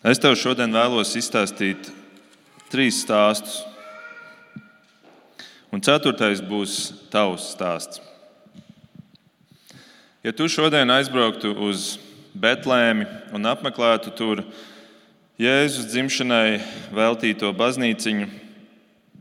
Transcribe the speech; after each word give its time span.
Es 0.00 0.16
tev 0.16 0.32
šodien 0.32 0.72
vēlos 0.72 1.10
izstāstīt 1.12 1.90
trīs 2.72 3.02
stāstus. 3.02 3.58
Un 5.68 5.82
ceturtais 5.84 6.40
būs 6.40 6.76
tavs 7.12 7.50
stāsts. 7.52 8.00
Ja 10.24 10.32
tu 10.32 10.48
šodien 10.48 10.88
aizbrauktu 10.88 11.52
uz 11.68 11.98
Betlēmi 12.32 13.04
un 13.36 13.50
apmeklētu 13.52 14.14
tur 14.16 14.42
Jēzus 15.36 15.92
dzimšanai 15.92 16.62
veltīto 16.96 17.52
baznīciņu, 17.60 18.32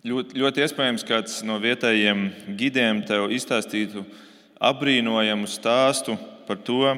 ļoti, 0.08 0.40
ļoti 0.40 0.64
iespējams, 0.64 1.08
kāds 1.12 1.38
no 1.44 1.60
vietējiem 1.60 2.26
gidiem 2.56 3.04
tev 3.04 3.28
izstāstītu 3.36 4.08
apbrīnojamu 4.56 5.52
stāstu 5.52 6.16
par 6.48 6.64
to, 6.64 6.96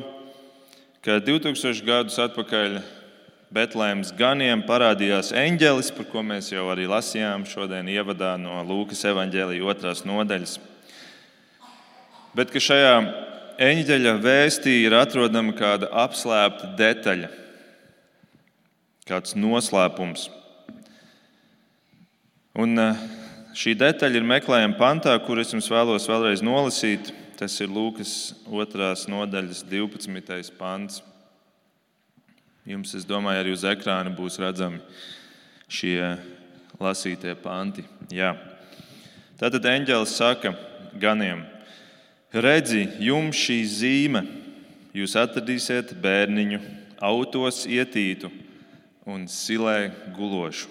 ka 1.01 1.17
2000 1.17 1.87
gadus 1.89 2.21
atpakaļ 2.21 2.83
Betlēmas 3.51 4.13
ganiem 4.15 4.61
parādījās 4.63 5.33
eņģelis, 5.35 5.89
par 5.91 6.05
ko 6.07 6.21
mēs 6.23 6.53
jau 6.53 6.69
arī 6.71 6.85
lasījām 6.87 7.43
šodien 7.43 7.89
ievadā 7.91 8.37
no 8.39 8.61
Lūkas 8.63 9.03
evanģēlīja 9.09 9.65
otrās 9.73 10.05
nodaļas. 10.07 10.53
Bet 12.31 12.55
šajā 12.55 12.93
eņģeļa 13.59 14.15
vēstī 14.23 14.77
ir 14.85 14.95
atrodama 14.95 15.51
kāda 15.57 15.91
apslēpta 16.05 16.71
detaļa, 16.79 17.27
kāds 19.11 19.35
noslēpums. 19.35 20.29
Un 22.55 22.79
eh, 22.79 23.05
šī 23.51 23.75
detaļa 23.83 24.21
ir 24.21 24.31
meklējama 24.31 24.79
pantā, 24.79 25.19
kur 25.27 25.43
es 25.43 25.51
jums 25.51 25.67
vēlos 25.71 26.07
vēlreiz 26.07 26.39
nolasīt. 26.39 27.11
Tas 27.35 27.55
ir 27.59 27.71
Lūkas 27.73 28.35
otrās 28.47 29.09
nodaļas 29.11 29.65
12. 29.67 30.55
pants. 30.55 31.01
Jums, 32.61 32.91
es 32.93 33.07
domāju, 33.09 33.41
arī 33.41 33.53
uz 33.55 33.63
ekrāna 33.65 34.11
būs 34.13 34.35
redzami 34.37 34.77
šie 35.65 35.97
lasītie 36.77 37.33
panti. 37.41 37.81
Jā. 38.13 38.35
Tātad 39.39 39.65
eņģēlis 39.65 40.13
saka 40.13 40.51
ganiem: 41.01 41.41
Redzi, 42.29 42.83
jums 43.01 43.39
šī 43.41 43.57
zīme, 43.65 44.21
jūs 44.93 45.17
atradīsiet 45.17 45.95
bērniņu, 46.03 46.61
autos 47.01 47.63
ietītu 47.65 48.29
un 49.09 49.25
silē 49.25 49.89
gulošu. 50.13 50.69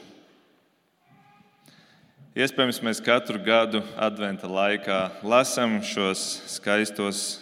Iespējams, 2.38 2.78
mēs 2.86 3.02
katru 3.02 3.42
gadu 3.42 3.82
adventa 3.98 4.47
laikā 4.47 5.02
lasām 5.27 5.80
šos 5.82 6.22
skaistos 6.54 7.41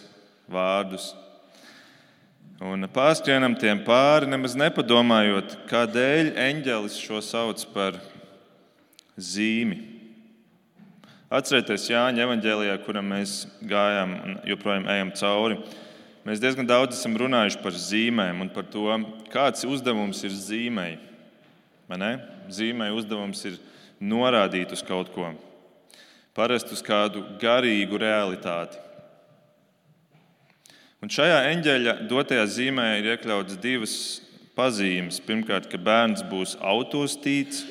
vārdus 0.49 1.11
Un 2.59 2.83
pārskrienam 2.91 3.53
tiem 3.55 3.79
pāri, 3.85 4.27
nemaz 4.27 4.51
nepadomājot, 4.59 5.53
kādēļ 5.69 6.33
eņģelis 6.43 6.97
šo 6.99 7.21
sauc 7.23 7.61
par 7.71 7.95
zīmi. 9.15 9.77
Atcerieties, 11.31 11.85
Jāņa 11.87 12.25
evanģēlijā, 12.25 12.73
kuram 12.83 13.13
mēs 13.13 13.45
gājām 13.63 14.17
un 14.17 14.35
joprojām 14.49 14.89
ejam 14.91 15.13
cauri. 15.15 15.59
Mēs 16.27 16.43
diezgan 16.43 16.67
daudz 16.67 16.97
esam 16.97 17.15
runājuši 17.21 17.61
par 17.63 17.79
zīmēm 17.79 18.43
un 18.43 18.51
par 18.51 18.67
to, 18.67 18.91
kāds 19.31 19.63
uzdevums 19.63 20.19
ir 20.27 20.35
zīmei. 20.35 20.97
Zīmei 22.51 22.91
uzdevums 22.91 23.45
ir 23.47 23.55
norādīt 24.03 24.75
uz 24.75 24.83
kaut 24.83 25.13
ko, 25.15 25.31
parasti 26.35 26.75
uz 26.75 26.83
kādu 26.83 27.23
garīgu 27.39 28.03
realitāti. 28.03 28.88
Un 30.99 31.07
šajā 31.07 31.37
eņģeļa 31.53 31.93
dotajā 32.11 32.43
zīmē 32.51 32.85
ir 32.99 33.13
iekļautas 33.13 33.59
divas 33.63 33.93
pazīmes. 34.57 35.21
Pirmkārt, 35.23 35.69
ka 35.71 35.79
bērns 35.79 36.25
būs 36.27 36.57
autostīts, 36.59 37.61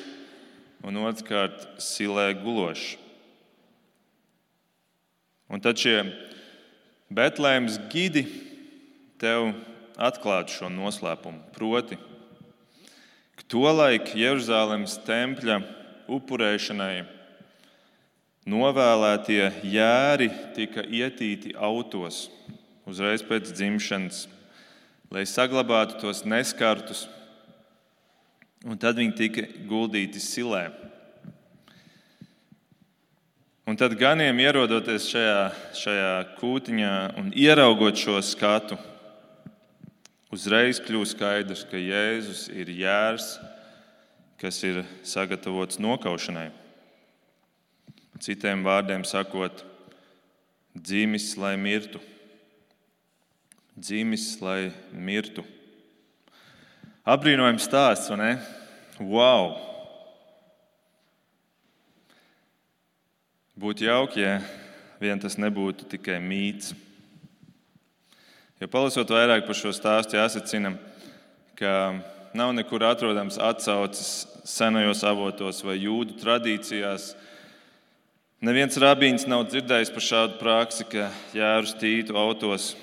un 0.81 0.97
otrkārt, 1.03 1.67
silē 1.77 2.31
gulošs. 2.39 2.95
Un 5.49 5.61
tad 5.61 5.77
šie 5.81 6.01
Betlēmas 7.13 7.77
gidi 7.89 8.25
tev 9.21 9.51
atklātu 9.97 10.55
šo 10.55 10.69
noslēpumu. 10.73 11.41
Proti, 11.53 11.97
ka 13.37 13.45
tolaik 13.49 14.09
Jeruzalemes 14.17 14.97
tempļa 15.05 15.61
upurēšanai 16.09 17.05
novēlētie 18.49 19.43
jēri 19.69 20.29
tika 20.57 20.85
ietīti 20.85 21.53
autos 21.53 22.27
uzreiz 22.89 23.23
pēc 23.25 23.51
dzimšanas, 23.53 24.25
lai 25.13 25.25
saglabātu 25.29 25.99
tos 26.01 26.23
neskartus, 26.25 27.07
un 28.65 28.77
tad 28.81 28.99
viņi 28.99 29.15
tika 29.17 29.45
guldīti 29.69 30.21
silē. 30.21 30.67
Un 33.69 33.77
tad 33.77 33.93
ganiem 33.99 34.39
ierodoties 34.41 35.05
šajā, 35.11 35.41
šajā 35.77 36.13
kūtiņā 36.39 36.93
un 37.21 37.29
ieraugot 37.37 37.99
šo 38.01 38.17
skatu, 38.25 38.79
uzreiz 40.33 40.81
kļūst 40.81 41.17
skaidrs, 41.17 41.65
ka 41.69 41.77
Jēzus 41.77 42.47
ir 42.49 42.71
jērs, 42.73 43.35
kas 44.41 44.57
ir 44.65 44.81
sagatavots 45.05 45.77
nokaušanai. 45.77 46.49
Citiem 48.19 48.65
vārdiem 48.65 49.05
sakot, 49.05 49.61
dzimis, 50.73 51.35
lai 51.37 51.53
mirtu 51.61 52.01
dzimis, 53.79 54.35
lai 54.43 54.71
mirtu. 54.91 55.43
Apbrīnojams 57.07 57.65
stāsts, 57.65 58.09
vai 58.11 58.19
ne? 58.19 58.31
Wow! 58.99 59.55
Būtu 63.59 63.87
jauki, 63.87 64.23
ja 64.23 64.37
vien 65.01 65.19
tas 65.19 65.39
nebūtu 65.39 65.87
tikai 65.95 66.19
mīts. 66.23 66.73
Jo 68.59 68.67
palasot 68.71 69.11
vairāk 69.11 69.47
par 69.47 69.55
šo 69.55 69.71
stāstu, 69.75 70.19
jāsacina, 70.19 70.73
ka 71.59 71.73
nav 72.35 72.51
nekur 72.55 72.83
atrodams 72.87 73.39
atsauces 73.39 74.27
senajos 74.47 75.03
avotos 75.07 75.63
vai 75.63 75.77
jūdu 75.79 76.19
tradīcijās. 76.19 77.13
Neviens 78.43 78.79
rabīns 78.79 79.25
nav 79.27 79.47
dzirdējis 79.47 79.91
par 79.95 80.05
šādu 80.05 80.39
praksi, 80.39 80.87
ka 80.91 81.09
jērus 81.35 81.75
tītu 81.79 82.15
autos 82.19 82.73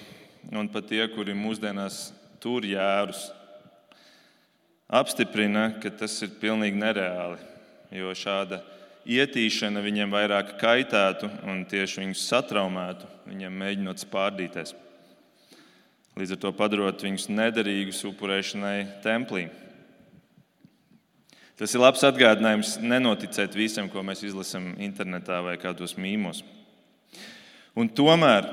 un 0.53 0.69
pat 0.71 0.87
tie, 0.91 1.03
kuri 1.11 1.35
mūsdienās 1.35 2.11
tur 2.43 2.67
jērus, 2.67 3.31
apstiprina, 4.87 5.73
ka 5.83 5.91
tas 5.91 6.15
ir 6.23 6.37
pilnīgi 6.41 6.79
nereāli. 6.79 7.39
Jo 7.95 8.15
šāda 8.15 8.61
ietīšana 9.07 9.83
viņiem 9.83 10.11
vairāk 10.11 10.57
kaitētu 10.61 11.31
un 11.47 11.63
tieši 11.71 12.03
viņus 12.03 12.25
satraumētu, 12.31 13.09
viņiem 13.31 13.63
mēģinot 13.63 14.03
spārdīties. 14.03 14.75
Līdz 16.17 16.33
ar 16.37 16.43
to 16.43 16.53
padarot 16.57 17.03
viņus 17.05 17.29
nederīgus 17.29 18.03
upurēšanai 18.09 19.03
templī. 19.05 19.49
Tas 21.57 21.73
ir 21.73 21.81
labs 21.81 22.03
atgādinājums 22.05 22.75
nenoticēt 22.85 23.55
visam, 23.57 23.89
ko 23.89 24.03
mēs 24.05 24.23
izlasām 24.29 24.75
internetā 24.83 25.39
vai 25.45 25.57
kādos 25.61 25.97
mīmos. 25.97 26.43
Un 27.77 27.89
tomēr, 27.93 28.49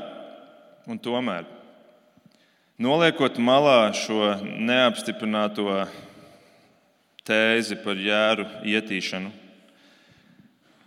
un 0.88 1.00
tomēr 1.00 1.48
Noliekot 2.81 3.35
malā 3.38 3.91
šo 3.94 4.31
neapstiprināto 4.41 5.84
tēzi 7.22 7.75
par 7.84 8.00
jēru 8.01 8.47
ietīšanu, 8.66 9.29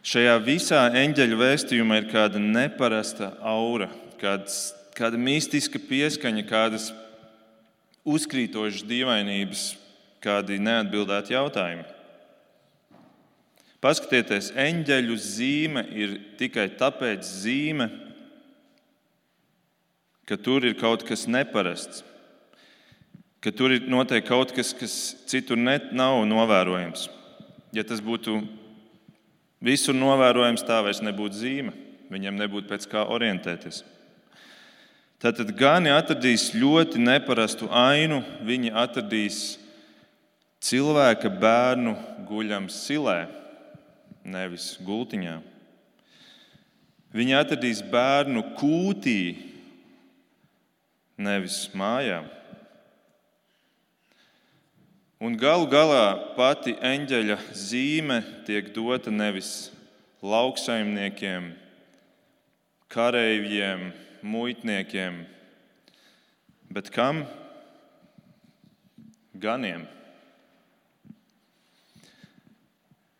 šajā 0.02 0.32
visā 0.42 0.80
eņģeļa 0.98 1.36
vēstījumā 1.38 2.00
ir 2.00 2.08
kāda 2.10 2.42
neparasta 2.42 3.28
aura, 3.38 3.86
kāds, 4.18 4.72
kāda 4.98 5.14
mistiska 5.14 5.78
pieskaņa, 5.78 6.42
kādas 6.50 6.88
uzkrītošas 8.02 8.82
dīvainības, 8.90 9.62
kādi 10.26 10.58
neatbildēti 10.58 11.36
jautājumi. 11.38 11.86
Paskatieties, 13.78 14.50
eņģeļu 14.58 15.20
zīme 15.22 15.86
ir 15.94 16.18
tikai 16.42 16.66
tāpēc 16.82 17.22
zīme, 17.22 17.86
ka 20.26 20.36
tur 20.36 20.64
ir 20.66 20.76
kaut 20.78 21.04
kas 21.06 21.26
neparasts, 21.30 22.02
ka 23.40 23.52
tur 23.54 23.74
ir 23.76 23.86
noteikti 23.86 24.28
kaut 24.28 24.52
kas, 24.54 24.72
kas 24.74 24.94
citur 25.30 25.58
net, 25.58 25.92
nav 25.94 26.24
novērojams. 26.26 27.08
Ja 27.74 27.84
tas 27.86 28.00
būtu 28.02 28.40
visur 29.62 29.94
novērojams, 29.94 30.64
tā 30.66 30.80
vairs 30.82 31.02
nebūtu 31.04 31.38
zīme. 31.42 31.74
Viņam 32.10 32.38
nebūtu 32.38 32.70
pēc 32.70 32.86
kā 32.90 33.02
orientēties. 33.10 33.82
Tātad 35.22 35.50
gani 35.58 35.90
atradīs 35.90 36.52
ļoti 36.54 37.00
neparastu 37.02 37.66
ainu. 37.72 38.20
Viņi 38.46 38.70
atradīs 38.76 39.56
cilvēka 40.62 41.30
bērnu 41.40 41.96
guļam 42.28 42.68
silē, 42.72 43.26
nevis 44.26 44.74
gultiņā. 44.86 45.38
Viņi 47.16 47.36
atradīs 47.38 47.80
bērnu 47.90 48.42
kūtī, 48.58 49.20
nevis 51.16 51.66
mājām. 51.76 52.28
Un 55.16 55.36
galu 55.40 55.64
galā 55.72 56.34
pati 56.36 56.74
eņģeļa 56.76 57.38
zīme 57.56 58.20
tiek 58.44 58.68
dota 58.76 59.08
nevis 59.08 59.70
lauksaimniekiem, 60.20 61.54
kareiviem, 62.92 63.88
muitniekiem, 64.20 65.22
bet 66.68 66.92
kam? 66.92 67.24
Ganiem. 69.36 69.86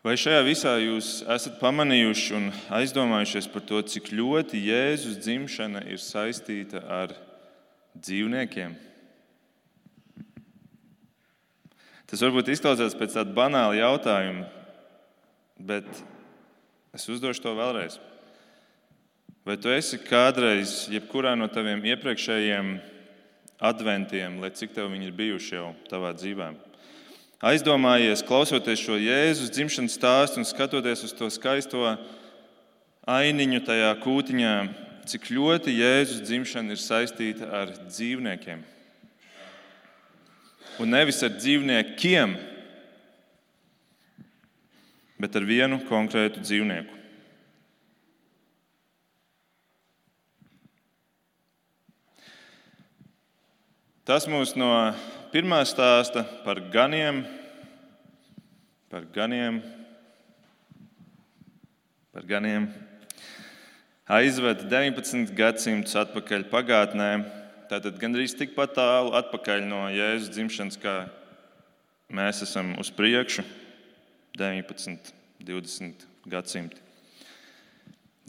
Vai 0.05 0.15
šajā 0.21 0.43
visā 0.47 0.77
jūs 0.79 1.25
esat 1.33 1.57
pamanījuši 1.59 2.35
un 2.37 2.45
aizdomājušies 2.77 3.49
par 3.51 3.65
to, 3.67 3.81
cik 3.83 4.13
ļoti 4.15 4.61
Jēzus 4.69 5.17
dzimšana 5.25 5.83
ir 5.91 5.99
saistīta 5.99 6.85
ar 6.85 7.17
dzīvniekiem? 8.03 8.75
Tas 12.07 12.23
varbūt 12.23 12.53
izklausās 12.55 12.95
pēc 12.95 13.17
tāda 13.17 13.35
banāla 13.35 13.75
jautājuma, 13.81 14.47
bet 15.59 15.89
es 16.95 17.09
uzdošu 17.11 17.43
to 17.43 17.55
vēlreiz. 17.59 17.99
Vai 19.47 19.57
tu 19.63 19.71
esi 19.71 19.99
kādreiz, 20.03 20.87
jebkurā 20.91 21.37
no 21.39 21.49
taviem 21.51 21.83
iepriekšējiem 21.87 22.71
adventiem, 23.63 24.41
lai 24.43 24.53
cik 24.55 24.75
tev 24.75 24.91
viņi 24.93 25.11
ir 25.11 25.19
bijuši 25.19 25.55
jau 25.55 25.69
tavā 25.91 26.13
dzīvēm? 26.19 26.57
Aizdomājies, 27.47 28.25
klausoties 28.27 28.81
šo 28.81 28.97
Jēzus 28.97 29.53
dzimšanas 29.53 29.99
stāstu 29.99 30.41
un 30.41 30.49
skatoties 30.49 31.05
uz 31.05 31.13
to 31.15 31.29
skaisto 31.31 31.83
ainiņu 33.07 33.61
tajā 33.67 33.91
kūtiņā, 34.03 34.55
cik 35.07 35.29
ļoti 35.31 35.77
Jēzus 35.77 36.25
dzimšana 36.27 36.75
ir 36.75 36.81
saistīta 36.83 37.49
ar 37.55 37.71
dzīvniekiem. 37.87 38.65
Un 40.83 40.93
nevis 40.93 41.23
ar 41.25 41.33
dzīvniekiem, 41.37 42.35
bet 45.23 45.39
ar 45.39 45.47
vienu 45.49 45.79
konkrētu 45.89 46.43
dzīvnieku. 46.43 46.93
Tas 54.07 54.29
mūs 54.31 54.53
no 54.55 54.71
pirmā 55.33 55.63
stāsta 55.67 56.23
par 56.45 56.61
ganiem, 56.71 57.25
par 58.93 59.07
ganiem, 59.15 59.63
par 62.15 62.29
ganiem 62.29 62.69
aizved 64.07 64.67
19 64.71 65.35
gadsimtus 65.37 65.97
atpakaļ 65.99 66.47
pagātnē. 66.53 67.11
Tātad 67.71 67.99
gandrīz 67.99 68.37
tikpat 68.39 68.77
tālu 68.79 69.13
atpakaļ 69.19 69.67
no 69.67 69.87
Jēzus 69.91 70.31
dzimšanas, 70.37 70.79
kā 70.79 70.97
mēs 72.15 72.45
esam 72.47 72.77
uz 72.79 72.93
priekšu, 72.95 73.43
19, 74.39 75.13
20 75.43 76.07
gadsimti. 76.31 76.83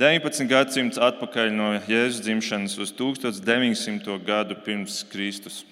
19 0.02 0.50
gadsimts 0.50 1.02
atpakaļ 1.02 1.54
no 1.54 1.72
Jēzus 1.86 2.26
dzimšanas 2.26 2.78
uz 2.82 2.94
1900. 2.98 4.18
gadu 4.26 4.58
pirms 4.66 5.04
Kristus 5.12 5.64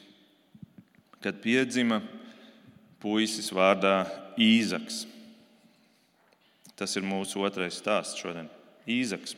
kad 1.26 1.40
piedzima 1.42 2.04
puisis 3.02 3.48
vārdā 3.50 4.04
Īzaks. 4.38 5.08
Tas 6.78 6.94
ir 7.00 7.06
mūsu 7.08 7.42
otrais 7.42 7.80
stāsts 7.82 8.20
šodien. 8.22 8.46
Īzaks. 8.86 9.34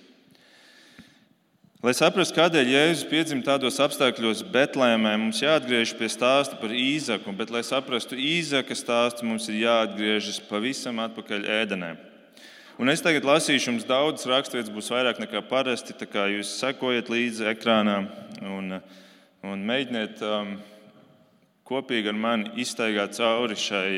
Lai 1.85 1.91
saprastu, 1.93 2.33
kādēļ 2.33 2.71
Jēzus 2.73 3.05
piedzima 3.05 3.43
tādos 3.45 3.75
apstākļos 3.85 4.39
Betlēmē, 4.49 5.11
mums 5.21 5.43
jāatgriežas 5.43 5.93
pie 5.99 6.07
stāsta 6.09 6.57
par 6.57 6.71
Īzaku, 6.73 7.29
bet, 7.37 7.53
lai 7.53 7.61
saprastu 7.61 8.17
Īzaka 8.17 8.73
stāstu, 8.73 9.27
mums 9.29 9.45
ir 9.51 9.59
jāatgriežas 9.61 10.39
pavisam 10.49 10.97
atpakaļ 11.05 11.45
ēdenē. 11.59 11.91
Un 12.81 12.89
es 12.89 13.05
tagad 13.05 13.29
lasīšu 13.29 13.69
jums 13.69 13.85
daudzas 13.85 14.25
raksturvietas, 14.25 14.73
būs 14.73 14.89
vairāk 14.89 15.21
nekā 15.21 15.43
parasti. 15.45 15.93
Kā 16.09 16.25
jūs 16.33 16.57
sekojat 16.57 17.13
līdzi 17.13 17.45
ekrānā 17.53 17.99
un, 18.41 18.79
un 19.45 19.65
mēģiniet 19.69 20.25
um, 20.25 20.55
kopīgi 21.61 22.09
ar 22.09 22.17
mani 22.17 22.55
iztaigāt 22.57 23.19
cauri 23.21 23.57
šai, 23.57 23.89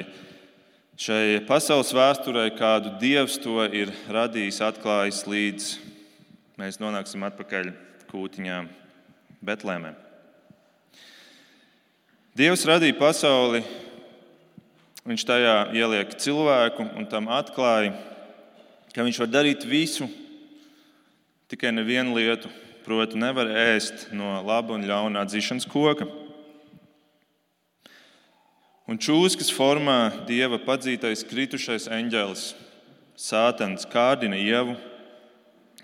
šai 1.00 1.24
pasaules 1.48 1.96
vēsturē, 1.96 2.50
kādu 2.60 2.98
dievs 3.00 3.40
to 3.40 3.64
ir 3.72 3.96
radījis, 4.12 4.66
atklājis 4.68 5.30
līdz 5.32 5.78
mēs 6.60 6.80
nonāksim 6.82 7.24
atpakaļ 7.24 7.70
kūtiņā 8.10 8.58
Betlēmē. 9.46 9.94
Dievs 12.36 12.66
radīja 12.68 12.98
pasauli, 13.00 13.62
viņš 15.08 15.24
tajā 15.28 15.54
ieliek 15.76 16.12
cilvēku 16.20 16.84
un 17.00 17.08
tam 17.12 17.30
atklāja, 17.32 17.94
ka 18.92 19.06
viņš 19.08 19.22
var 19.24 19.32
darīt 19.32 19.64
visu, 19.68 20.10
tikai 21.52 21.72
nevienu 21.72 22.18
lietu, 22.20 22.52
proti, 22.84 23.20
nevar 23.20 23.48
ēst 23.48 24.10
no 24.12 24.42
laba 24.44 24.76
un 24.76 24.84
ļauna 24.88 25.24
atzīšanas 25.24 25.68
koka. 25.70 26.10
Un 28.90 29.00
čūskas 29.00 29.52
formā 29.54 30.26
dieva 30.28 30.60
padzītais 30.60 31.24
kritušais 31.30 31.88
eņģelis, 31.88 32.52
Sātans, 33.20 33.84
kārdina 33.84 34.38
ievu, 34.40 34.78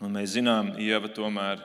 un 0.02 0.16
mēs 0.16 0.36
zinām, 0.36 0.74
ieva 0.82 1.10
tomēr 1.12 1.62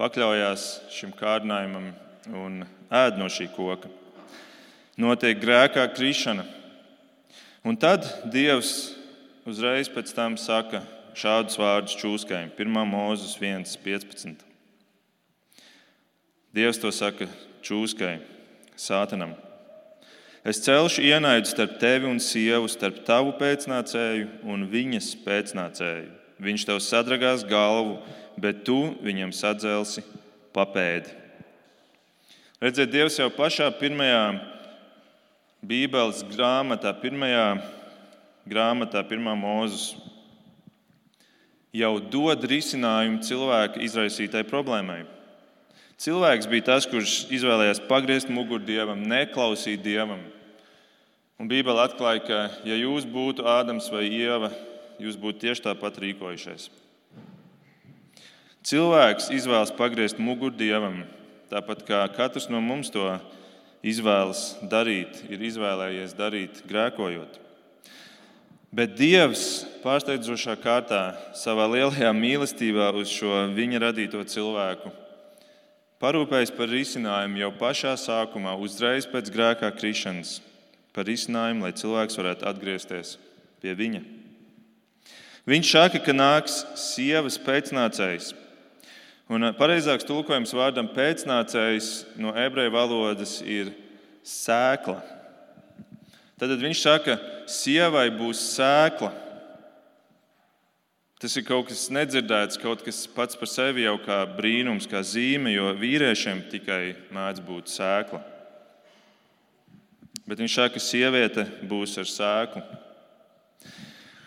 pakļaujās 0.00 0.66
šim 0.92 1.12
kārdinājumam 1.18 1.90
un 2.38 2.62
ēd 2.92 3.18
no 3.20 3.28
šī 3.32 3.48
koka. 3.54 3.90
Notiek 5.00 5.40
grēkā 5.40 5.86
krišana. 5.94 6.44
Un 7.64 7.78
tad 7.78 8.04
Dievs 8.30 8.92
uzreiz 9.48 9.90
pēc 9.90 10.12
tam 10.14 10.36
saka 10.38 10.82
šādus 11.18 11.58
vārdus 11.60 11.96
čūskai, 12.00 12.44
1. 12.58 12.82
mūzes 12.88 13.36
1.15. 13.40 14.42
Dievs 16.52 16.80
to 16.82 16.92
saka 16.92 17.28
čūskai, 17.64 18.18
Sātanam. 18.76 19.36
Es 20.44 20.58
celšu 20.64 21.04
ienaidu 21.06 21.46
starp 21.46 21.76
tevi 21.78 22.08
un 22.10 22.18
sievu, 22.18 22.66
starp 22.66 23.04
tavu 23.06 23.36
pēcnācēju 23.38 24.42
un 24.50 24.66
viņas 24.72 25.12
pēcnācēju. 25.22 26.21
Viņš 26.40 26.64
tev 26.68 26.80
sadragās 26.80 27.44
galvu, 27.48 27.98
bet 28.40 28.62
tu 28.64 28.94
viņam 29.04 29.34
sadzelsi 29.36 30.04
papēdi. 30.54 31.12
Redziet, 32.62 32.92
Dievs 32.92 33.18
jau 33.18 33.26
pašā 33.34 33.66
pirmajā 33.74 34.22
Bībeles 35.66 36.22
grāmatā, 36.30 36.92
pirmajā 36.98 37.46
grāmatā, 38.48 39.02
pirmā 39.06 39.34
mūzes, 39.38 39.92
jau 41.74 41.96
dod 42.12 42.44
risinājumu 42.50 43.22
cilvēka 43.26 43.82
izraisītai 43.86 44.44
problēmai. 44.48 45.04
Cilvēks 46.02 46.48
bija 46.50 46.66
tas, 46.72 46.86
kurš 46.90 47.28
izvēlējās 47.30 47.82
pagriezt 47.86 48.30
muguru 48.32 48.64
dievam, 48.66 49.04
neklausīt 49.06 49.84
dievam. 49.84 50.18
Un 51.38 51.50
Bībele 51.50 51.82
atklāja, 51.84 52.22
ka, 52.26 52.40
ja 52.66 52.78
jūs 52.78 53.06
būtu 53.06 53.46
Ādams 53.46 53.86
vai 53.90 54.08
Ieva, 54.10 54.50
jūs 55.02 55.18
būtu 55.20 55.44
tieši 55.46 55.66
tāpat 55.66 55.98
rīkojušies. 56.02 56.70
Cilvēks 58.62 59.32
izvēlas 59.34 59.74
pagriezt 59.74 60.20
muguru 60.22 60.54
dievam, 60.54 61.02
tāpat 61.50 61.82
kā 61.88 62.02
katrs 62.14 62.46
no 62.46 62.60
mums 62.62 62.92
to 62.94 63.08
izvēlas 63.82 64.52
darīt, 64.70 65.24
ir 65.26 65.42
izvēlējies 65.50 66.14
darīt, 66.14 66.62
grēkojot. 66.70 67.40
Bet 68.72 68.94
Dievs 68.96 69.66
pārsteidzošā 69.82 70.54
kārtā, 70.62 71.02
savā 71.36 71.66
lielajā 71.74 72.08
mīlestībā 72.16 72.86
uz 72.96 73.10
šo 73.12 73.42
viņa 73.52 73.82
radīto 73.88 74.22
cilvēku, 74.24 74.94
parūpējas 76.00 76.54
par 76.56 76.72
risinājumu 76.72 77.42
jau 77.42 77.52
pašā 77.58 77.98
sākumā, 78.00 78.54
uzreiz 78.56 79.10
pēc 79.10 79.28
grēkā 79.34 79.74
krišanas, 79.76 80.38
par 80.94 81.10
risinājumu, 81.10 81.66
lai 81.66 81.76
cilvēks 81.76 82.16
varētu 82.22 82.48
atgriezties 82.48 83.16
pie 83.60 83.76
viņa. 83.76 84.21
Viņš 85.48 85.70
saka, 85.74 85.98
ka 86.02 86.14
nāks 86.14 86.60
sievas 86.78 87.38
pēcnācējs. 87.42 88.30
Un 89.32 89.48
pareizāks 89.58 90.06
tulkojums 90.06 90.52
vārdam 90.54 90.90
pēcnācējs 90.92 91.88
no 92.20 92.34
ebreju 92.38 92.74
valodas 92.74 93.40
ir 93.42 93.72
sēkla. 94.26 95.00
Tad 96.38 96.54
viņš 96.58 96.82
saka, 96.82 97.16
ka 97.16 97.50
sievai 97.50 98.08
būs 98.14 98.42
sēkla, 98.54 99.10
Tas 101.22 101.36
ir 101.38 101.44
kaut 101.46 101.68
kas 101.68 101.84
nedzirdēts, 101.94 102.58
kaut 102.58 102.80
kas 102.82 103.04
pats 103.06 103.38
par 103.38 103.46
sevi 103.46 103.84
jau 103.84 103.92
kā 104.02 104.24
brīnums, 104.26 104.88
kā 104.90 105.04
zīme, 105.06 105.52
jo 105.54 105.68
vīriešiem 105.78 106.40
tikai 106.50 106.96
mēdz 107.14 107.44
būt 107.46 107.70
sēkla. 107.70 108.18
Bet 110.26 110.42
viņš 110.42 110.56
saka, 110.58 110.72
ka 110.74 110.82
sieviete 110.82 111.44
būs 111.70 111.94
ar 112.02 112.10
sēklu. 112.10 112.64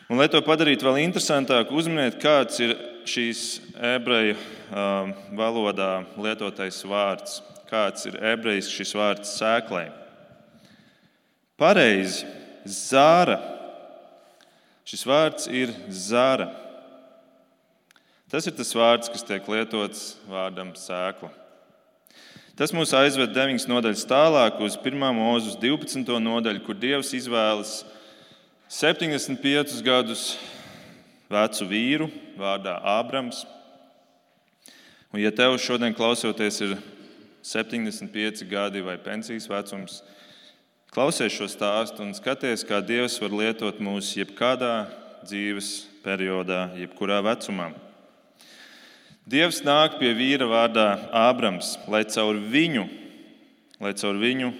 Un, 0.05 0.19
lai 0.21 0.27
to 0.29 0.38
padarītu 0.45 0.85
vēl 0.85 1.00
interesantāku, 1.01 1.74
uzminiet, 1.79 2.19
kāds 2.21 2.59
ir 2.62 2.75
šīs 3.09 3.39
ebreju 3.74 4.35
um, 4.38 5.13
valodā 5.33 6.03
lietotais 6.21 6.83
vārds. 6.85 7.39
Kāds 7.65 8.05
ir 8.05 8.19
ebrejas 8.21 8.69
šis 8.69 8.91
vārds 8.93 9.31
sēklai? 9.39 9.88
Pareizi, 11.57 12.27
zāra. 12.69 13.39
Šis 14.85 15.07
vārds 15.09 15.50
ir 15.50 15.74
zāra. 15.89 16.51
Tas 18.29 18.45
ir 18.45 18.53
tas 18.53 18.75
vārds, 18.77 19.09
kas 19.09 19.25
tiek 19.25 19.50
lietots 19.50 20.12
vārdam 20.29 20.75
sēkla. 20.77 21.31
Tas 22.55 22.71
mūs 22.77 22.93
aizved 22.93 23.33
9 23.33 23.65
nodaļas 23.74 24.05
tālāk 24.05 24.62
uz 24.62 24.77
1. 24.77 25.01
mūzes 25.17 25.57
12. 25.57 26.05
nodaļu, 26.21 26.62
kur 26.67 26.77
Dievs 26.77 27.09
izvēlas 27.17 27.79
75 28.75 29.77
gadus 29.86 30.34
vecu 31.32 31.67
vīru 31.70 32.10
vārdā 32.36 32.74
Ābrams. 32.98 33.46
Un, 35.13 35.22
ja 35.22 35.32
tev 35.32 35.55
šodien 35.63 35.96
klausoties 35.96 36.60
ir 36.65 36.74
75 37.39 38.44
gadi 38.51 38.84
vai 38.84 38.98
pensijas 39.00 39.48
vecums, 39.48 40.01
klausies 40.91 41.32
šo 41.38 41.48
stāstu 41.48 42.03
un 42.03 42.12
skaties, 42.17 42.67
kā 42.67 42.82
Dievs 42.84 43.15
var 43.24 43.38
lietot 43.39 43.79
mūs 43.79 44.12
jebkādā 44.17 44.89
dzīves 45.24 45.72
periodā, 46.03 46.74
jebkurā 46.75 47.24
vecumā. 47.24 47.72
Dievs 49.24 49.63
nāk 49.63 50.01
pie 50.03 50.12
vīra 50.20 50.51
vārdā 50.51 50.89
Ābrams, 51.15 51.77
lai 51.88 52.03
caur 52.12 52.44
viņu, 52.51 52.89
lai 53.79 53.96
caur 53.96 54.20
viņu 54.20 54.51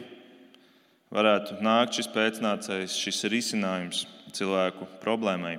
varētu 1.16 1.60
nākt 1.64 1.96
šis 1.96 2.10
pēcnācējs, 2.12 2.98
šis 3.00 3.24
risinājums 3.32 4.04
cilvēku 4.36 4.88
problēmai. 5.04 5.58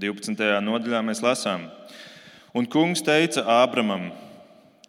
12. 0.00 0.40
nodaļā 0.64 1.02
mēs 1.04 1.20
lasām, 1.20 1.66
un 2.56 2.68
kungs 2.68 3.04
teica 3.04 3.44
Ābramam: 3.60 4.08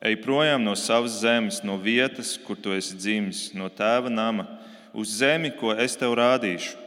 Ej 0.03 0.17
projām 0.23 0.63
no 0.63 0.75
savas 0.79 1.19
zemes, 1.21 1.61
no 1.63 1.77
vietas, 1.79 2.37
kur 2.39 2.59
tu 2.59 2.71
esi 2.75 2.95
dzimis, 2.99 3.49
no 3.55 3.69
tēva 3.71 4.11
nama, 4.11 4.47
uz 4.95 5.17
zemi, 5.19 5.51
ko 5.59 5.71
es 5.75 5.95
tev 5.99 6.15
rādīšu. 6.19 6.79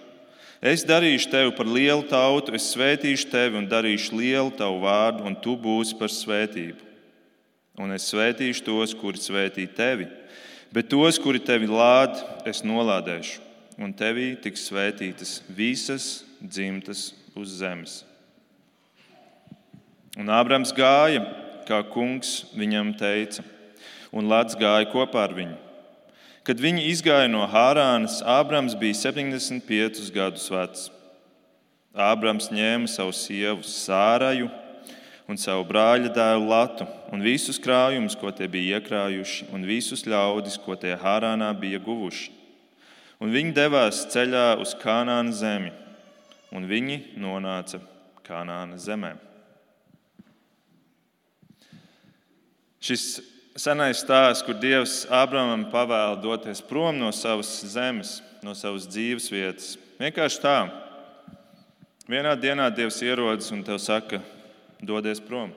Es 0.64 0.84
darīšu 0.88 1.28
tevi 1.32 1.52
par 1.56 1.68
lielu 1.68 2.04
tautu, 2.08 2.54
es 2.56 2.70
svētīšu 2.72 3.28
tevi 3.32 3.60
un 3.60 3.68
darīšu 3.68 4.16
lielu 4.16 4.52
tavu 4.56 4.80
vārdu, 4.84 5.26
un 5.28 5.36
tu 5.36 5.56
būsi 5.60 5.96
par 6.00 6.12
svētību. 6.12 6.80
Un 7.76 7.92
es 7.92 8.08
svētīšu 8.08 8.64
tos, 8.64 8.94
kuri 8.96 9.20
svētī 9.20 9.66
tevi, 9.68 10.08
bet 10.76 10.90
tos, 10.92 11.16
kuri 11.16 11.40
tevi 11.40 11.64
lād, 11.64 12.18
es 12.44 12.58
nolādēšu, 12.60 13.38
un 13.80 13.94
tevī 13.96 14.34
tiks 14.44 14.66
svētītas 14.68 15.38
visas 15.48 16.26
dzimtas 16.36 17.14
uz 17.32 17.54
zemes. 17.62 18.02
Un 20.20 20.28
Ābrams 20.28 20.74
gāja, 20.76 21.22
kā 21.64 21.78
kungs 21.88 22.42
viņam 22.52 22.92
teica, 23.00 23.40
un 24.12 24.28
Lats 24.28 24.56
gāja 24.60 24.90
kopā 24.92 25.24
ar 25.24 25.32
viņu. 25.36 25.56
Kad 26.44 26.60
viņi 26.60 26.84
izgāja 26.92 27.32
no 27.32 27.48
Hārānas, 27.48 28.20
Ābrams 28.20 28.76
bija 28.76 29.00
75 29.00 30.12
gadus 30.12 30.44
vecs. 30.52 30.86
Ābrams 31.96 32.52
ņēma 32.52 32.92
savu 32.92 33.16
sievu 33.16 33.64
Sāraju 33.64 34.52
un 35.26 35.38
savu 35.40 35.64
brāļa 35.68 36.12
dēlu 36.14 36.46
Latu 36.50 36.86
un 37.12 37.24
visus 37.24 37.58
krājumus, 37.62 38.16
ko 38.18 38.30
tie 38.30 38.46
bija 38.50 38.78
iekrājuši, 38.78 39.50
un 39.54 39.66
visus 39.66 40.06
ļaudis, 40.06 40.58
ko 40.62 40.78
tie 40.78 40.94
Hārānā 41.00 41.50
bija 41.58 41.82
guvuši. 41.82 42.30
Un 43.22 43.32
viņi 43.32 43.54
devās 43.56 44.04
ceļā 44.12 44.54
uz 44.60 44.76
Kanāna 44.78 45.32
zemi 45.32 45.72
un 46.54 46.66
viņi 46.68 47.00
nonāca 47.20 47.80
Kanāna 48.26 48.78
zemē. 48.80 49.14
Šis 52.82 53.18
senais 53.58 54.02
stāsts, 54.02 54.44
kur 54.46 54.58
Dievs 54.60 55.04
Ābramam 55.10 55.66
pavēla 55.72 56.20
doties 56.22 56.62
prom 56.62 56.98
no 57.00 57.10
savas 57.14 57.50
zemes, 57.72 58.20
no 58.44 58.54
savas 58.54 58.86
dzīves 58.90 59.30
vietas. 59.32 59.74
Vienkārši 60.00 60.42
tā. 60.42 60.56
Vienā 62.06 62.36
dienā 62.38 62.68
Dievs 62.70 63.00
ierodas 63.02 63.50
un 63.54 63.64
te 63.66 63.78
saka, 63.82 64.20
dodies 64.80 65.20
prom. 65.22 65.52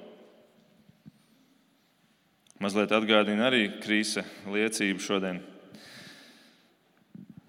Mazliet 2.60 2.92
atgādina 2.92 3.48
arī 3.48 3.70
krīze 3.80 4.26
liecību 4.52 5.00
šodien. 5.00 5.40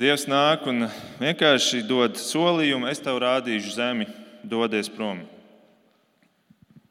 Dievs 0.00 0.24
nāk 0.30 0.62
un 0.70 0.86
vienkārši 1.20 1.82
dod 1.84 2.14
solījumu, 2.16 2.88
es 2.88 3.02
tev 3.02 3.18
rādīšu 3.20 3.74
zemi, 3.74 4.06
dodies 4.46 4.88
prom. 4.88 5.24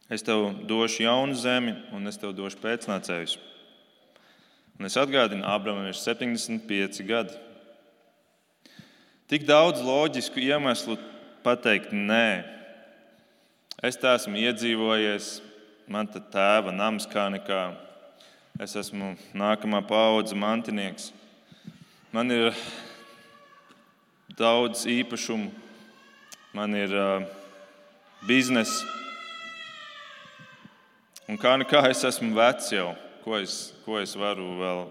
Es 0.09 0.25
tev 0.25 0.51
došu 0.69 1.05
jaunu 1.07 1.37
zemi, 1.37 1.73
un 1.95 2.11
es 2.11 2.19
tev 2.21 2.35
došu 2.37 2.59
pēcnācējus. 2.61 3.37
Un 4.79 4.87
es 4.87 4.95
atgādinu, 4.99 5.43
Ābramam 5.47 5.87
ir 5.89 5.97
75 5.97 7.01
gadi. 7.07 7.35
Tik 9.29 9.43
daudz 9.45 9.83
loģisku 9.85 10.41
iemeslu 10.41 10.95
pateikt 11.45 11.91
nē. 11.93 12.58
Es 13.79 13.95
tā 13.95 14.11
esmu 14.17 14.35
iedzīvojies, 14.35 15.37
man 15.87 16.07
te 16.11 16.19
tēva 16.19 16.73
nams 16.75 17.05
kā 17.07 17.29
nekā. 17.31 17.61
Es 18.59 18.73
esmu 18.75 19.13
nākamā 19.31 19.79
paudze 19.87 20.35
mantinieks. 20.35 21.13
Man 22.11 22.27
ir 22.35 22.51
daudz 24.35 24.83
īpašumu, 24.83 25.47
man 26.51 26.75
ir 26.75 26.91
uh, 26.91 27.23
biznesa. 28.27 28.83
Un 31.31 31.39
kā 31.39 31.55
nekā 31.63 31.85
es 31.87 32.03
esmu 32.03 32.35
vecs 32.35 32.73
jau, 32.75 32.91
ko 33.23 33.39
es, 33.39 33.69
ko 33.87 34.03
es 34.03 34.19
varu 34.19 34.59
vēl 34.59 34.87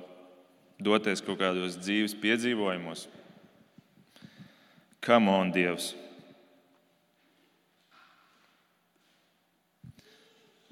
doties 0.80 1.21
kaut 1.21 1.42
kādos 1.45 1.76
dzīves 1.76 2.16
piedzīvojumos. 2.25 3.04
Kam 5.04 5.28
on 5.28 5.52
Dievs? 5.52 5.92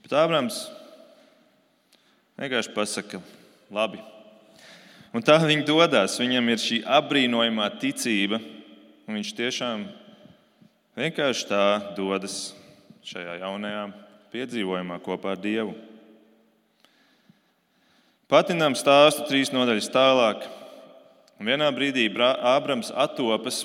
Bet 0.06 0.14
Ābrams 0.22 0.64
vienkārši 2.38 2.74
pasaka, 2.76 3.18
labi. 3.74 3.98
Un 5.10 5.24
tā 5.24 5.40
viņi 5.42 5.66
dodas. 5.66 6.20
Viņam 6.20 6.52
ir 6.52 6.62
šī 6.62 6.84
apbrīnojamā 6.86 7.66
ticība, 7.82 8.38
Un 9.06 9.14
viņš 9.14 9.28
tiešām 9.38 9.84
vienkārši 10.98 11.44
tā 11.46 11.64
dodas 11.94 12.56
šajā 13.06 13.36
jaunajā 13.38 13.84
piedzīvojumā 14.32 14.96
kopā 15.04 15.36
ar 15.36 15.38
Dievu. 15.38 15.76
Patinām 18.26 18.74
stāstu 18.74 19.28
trīs 19.28 19.54
nodaļas 19.54 19.92
tālāk. 19.94 20.48
Un 21.38 21.46
vienā 21.46 21.70
brīdī 21.70 22.08
Ābrams 22.10 22.90
attopas, 22.90 23.62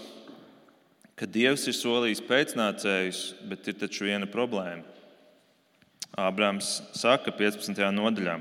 ka 1.18 1.26
Dievs 1.26 1.66
ir 1.66 1.74
solījis 1.74 2.22
pēcnācējus, 2.30 3.24
bet 3.42 3.66
ir 3.66 3.82
taču 3.82 4.06
viena 4.06 4.30
problēma. 4.30 4.86
Ābrams 6.12 6.82
saka 6.92 7.32
15. 7.32 7.78
nodaļā. 7.96 8.36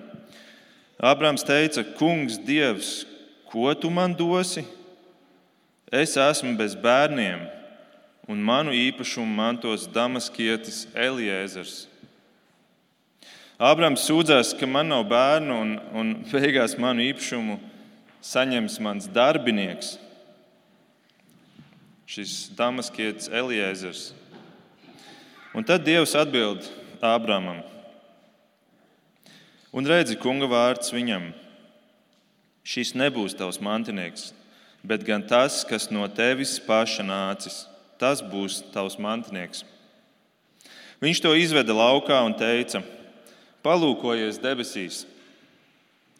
Ābrams 1.00 1.44
teica, 1.46 1.84
Kungs, 1.96 2.34
Dievs, 2.42 3.04
ko 3.48 3.70
tu 3.78 3.90
man 3.90 4.14
dosi? 4.14 4.64
Es 5.90 6.16
esmu 6.18 6.56
bez 6.58 6.74
bērniem, 6.74 7.46
un 8.30 8.42
manu 8.42 8.74
īpašumu 8.74 9.30
mantos 9.38 9.86
Damaskietis 9.90 10.84
Eliezers. 10.94 11.86
Ābrams 13.60 14.02
sūdzās, 14.06 14.52
ka 14.58 14.66
man 14.66 14.90
nav 14.90 15.06
bērnu, 15.10 15.56
un, 15.62 15.72
un 15.94 16.12
beigās 16.30 16.76
manu 16.80 17.04
īpašumu 17.06 17.58
saņems 18.24 18.78
mans 18.82 19.08
darbinieks, 19.10 19.94
šis 22.10 22.50
Damaskietis 22.58 23.30
Eliezers. 23.30 24.10
Un 25.54 25.66
tad 25.66 25.82
Dievs 25.86 26.14
atbild 26.18 26.66
Ābramam. 27.00 27.62
Un 29.72 29.86
redzi, 29.86 30.18
kunga 30.20 30.48
vārds 30.50 30.92
viņam: 30.92 31.30
Šis 32.66 32.92
nebūs 32.98 33.36
tavs 33.38 33.60
mantinieks, 33.62 34.30
bet 34.84 35.06
gan 35.06 35.24
tas, 35.24 35.62
kas 35.64 35.88
no 35.90 36.04
tevis 36.12 36.58
paša 36.60 37.06
nācis. 37.06 37.64
Tas 38.00 38.20
būs 38.24 38.62
tavs 38.72 38.96
mantinieks. 39.00 39.64
Viņš 41.00 41.20
to 41.24 41.32
izveda 41.36 41.76
laukā 41.76 42.20
un 42.26 42.36
teica: 42.36 42.82
Palūkojies 43.64 44.40
debesīs 44.40 45.04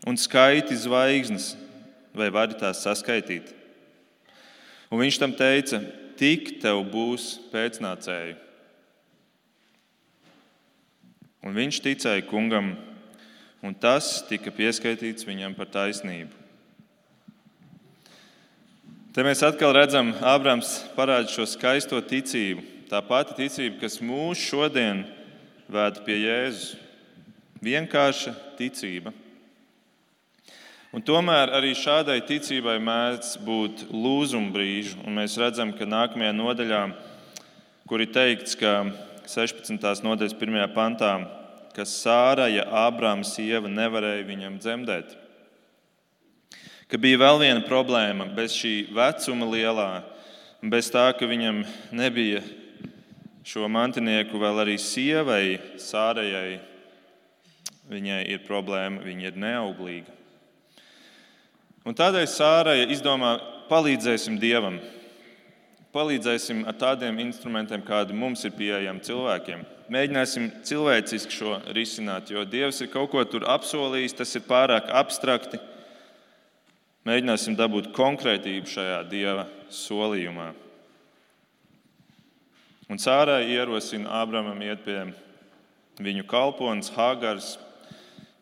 un 0.09 0.17
skaiti 0.17 0.77
zvaigznes, 0.77 1.55
vai 2.17 2.31
vari 2.33 2.57
tās 2.57 2.81
saskaitīt. 2.87 3.53
Un 4.89 5.03
viņš 5.05 5.21
tam 5.21 5.37
teica: 5.37 5.83
Tik 6.21 6.61
tev 6.61 6.85
būs 6.93 7.35
pēcnācēji. 7.53 8.37
Un 11.41 11.57
viņš 11.57 11.79
ticēja 11.85 12.27
kungam, 12.29 12.75
un 13.65 13.77
tas 13.77 14.19
tika 14.29 14.53
pieskaitīts 14.53 15.25
viņam 15.29 15.55
par 15.57 15.71
taisnību. 15.73 16.37
Te 19.11 19.25
mēs 19.27 19.41
atkal 19.43 19.73
redzam, 19.75 20.13
Ābrams 20.23 20.85
parāda 20.95 21.27
šo 21.33 21.43
skaisto 21.49 21.99
ticību. 21.99 22.63
Tā 22.93 23.01
pati 23.03 23.35
ticība, 23.41 23.81
kas 23.81 23.99
mūs 24.05 24.39
šodien 24.39 25.03
vēd 25.71 26.05
pie 26.07 26.21
Jēzus. 26.21 26.77
Vienkārša 27.61 28.33
ticība. 28.59 29.11
Un 30.95 31.03
tomēr 31.07 31.53
arī 31.55 31.75
šādai 31.77 32.21
ticībai 32.27 32.79
mēdz 32.83 33.35
būt 33.47 33.85
lūzuma 33.91 34.55
brīži. 34.55 34.97
Mēs 35.07 35.37
redzam, 35.39 35.75
ka 35.77 35.87
nākamajā 35.87 36.33
nodaļā, 36.35 36.81
kur 37.87 38.03
ir 38.03 38.11
teikts, 38.15 38.57
ka 38.59 38.73
16. 39.31 40.03
nodaļas 40.03 40.35
1. 40.35 40.65
pantā, 40.75 41.11
ka 41.71 41.85
Sāraja 41.87 42.65
Ābrāma 42.83 43.23
sieva 43.23 43.71
nevarēja 43.71 44.25
viņam 44.27 44.57
dzemdēt. 44.59 45.13
Ka 46.91 46.99
bija 46.99 47.21
vēl 47.23 47.39
viena 47.45 47.63
problēma 47.63 48.27
bez 48.35 48.57
šī 48.59 48.89
vecuma 48.91 49.47
lielā, 49.53 49.91
bez 50.67 50.91
tā, 50.91 51.07
ka 51.15 51.29
viņam 51.31 51.63
nebija 51.95 52.43
šo 53.47 53.71
mantinieku, 53.71 54.41
vēl 54.43 54.65
arī 54.65 54.75
sievai, 54.83 55.61
Sārajai, 55.79 56.59
viņai 57.91 58.25
ir 58.35 58.43
problēma, 58.49 59.05
viņa 59.07 59.31
ir 59.31 59.39
neauglīga. 59.47 60.17
Un 61.87 61.95
tādēļ 61.95 62.27
Sārai 62.29 62.81
izdomā, 62.91 63.37
palīdzēsim 63.71 64.43
Dievam. 64.43 64.83
Palīdzēsim 65.91 66.63
ar 66.71 66.77
tādiem 66.79 67.19
instrumentiem, 67.25 67.83
kādi 67.83 68.15
mums 68.15 68.45
ir 68.47 68.55
pieejami 68.55 69.03
cilvēkiem. 69.07 69.65
Mēģināsim 69.91 70.51
cilvēciski 70.67 71.35
šo 71.35 71.57
risināt, 71.75 72.31
jo 72.31 72.45
Dievs 72.47 72.79
ir 72.85 72.93
kaut 72.93 73.11
ko 73.11 73.25
tur 73.27 73.47
apsolījis, 73.51 74.15
tas 74.21 74.35
ir 74.39 74.45
pārāk 74.47 74.93
abstrakti. 74.95 75.59
Mēģināsim 77.09 77.57
dabūt 77.59 77.91
konkrētību 77.97 78.71
šajā 78.71 79.01
Dieva 79.11 79.49
solījumā. 79.75 80.53
Un 82.91 83.03
Sārai 83.03 83.49
ierosina 83.51 84.21
Ābramam 84.21 84.63
iet 84.63 84.85
pie 84.87 85.01
viņu 85.99 86.23
kalpones, 86.31 86.93
Hāgars, 86.95 87.57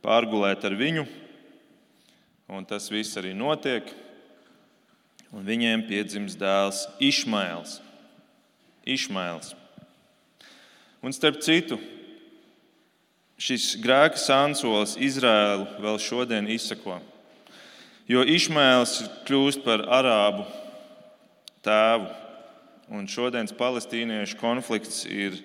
pārgulēt 0.04 0.68
ar 0.68 0.76
viņu 0.76 1.06
Un 2.48 2.64
tas 2.64 2.86
viss 2.88 3.18
arī 3.20 3.34
notiek. 3.36 3.90
Un 5.35 5.44
viņiem 5.44 5.85
piedzimst 5.88 6.38
dēls 6.40 6.87
Išmails. 7.04 7.78
Išmails. 8.88 9.52
Un 11.04 11.14
starp 11.14 11.42
citu, 11.44 11.76
šis 13.38 13.76
grēka 13.82 14.18
sānsolis 14.18 14.97
Izrēlu 14.99 15.68
vēl 15.85 16.00
šodien 16.02 16.49
izsako. 16.50 16.97
Jo 18.08 18.25
Išmails 18.25 19.02
kļūst 19.28 19.62
par 19.66 19.85
arābu 20.00 20.49
tēvu. 21.66 22.08
Un 22.88 23.04
šodienas 23.04 23.52
palestīniešu 23.52 24.38
konflikts 24.40 25.02
ir 25.04 25.37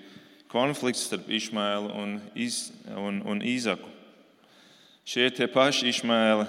konflikts 0.48 1.04
starp 1.10 1.28
Išmailu 1.28 1.92
un, 2.00 2.20
Iz, 2.40 2.70
un, 2.88 3.20
un 3.28 3.44
Īzaku. 3.44 3.90
Šie 5.04 5.28
tie 5.36 5.50
paši 5.52 5.92
Išmaili 5.92 6.48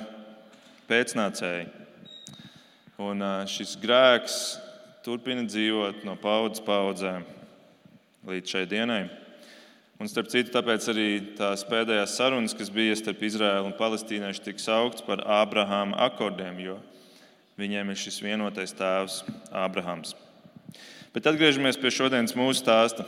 pēcnācēji. 0.87 1.74
Un 3.03 3.25
šis 3.51 3.73
grēks 3.83 4.35
turpina 5.03 5.43
dzīvot 5.49 6.05
no 6.07 6.15
paudzes 6.15 6.63
paudzēm 6.63 7.25
līdz 8.29 8.53
šai 8.55 8.63
dienai. 8.71 9.03
Un, 9.99 10.07
starp 10.11 10.31
citu, 10.31 10.53
tāpēc 10.55 10.87
arī 10.93 11.09
tās 11.39 11.65
pēdējās 11.67 12.15
sarunas, 12.19 12.55
kas 12.55 12.71
bija 12.71 12.95
starp 12.99 13.25
Izraēlu 13.27 13.73
un 13.73 13.75
Palestīniešu, 13.79 14.45
tika 14.47 14.63
sauktas 14.63 15.03
par 15.07 15.25
Ābrahāma 15.27 15.99
akordiem, 16.07 16.63
jo 16.63 16.79
viņiem 17.59 17.91
ir 17.91 17.99
šis 17.99 18.21
vienotais 18.23 18.75
tēvs, 18.79 19.21
Ābrahāms. 19.51 20.15
Bet 21.15 21.27
atgriežamies 21.31 21.79
pie 21.79 21.91
šodienas 21.95 22.39
mūsu 22.39 22.63
stāsta. 22.63 23.07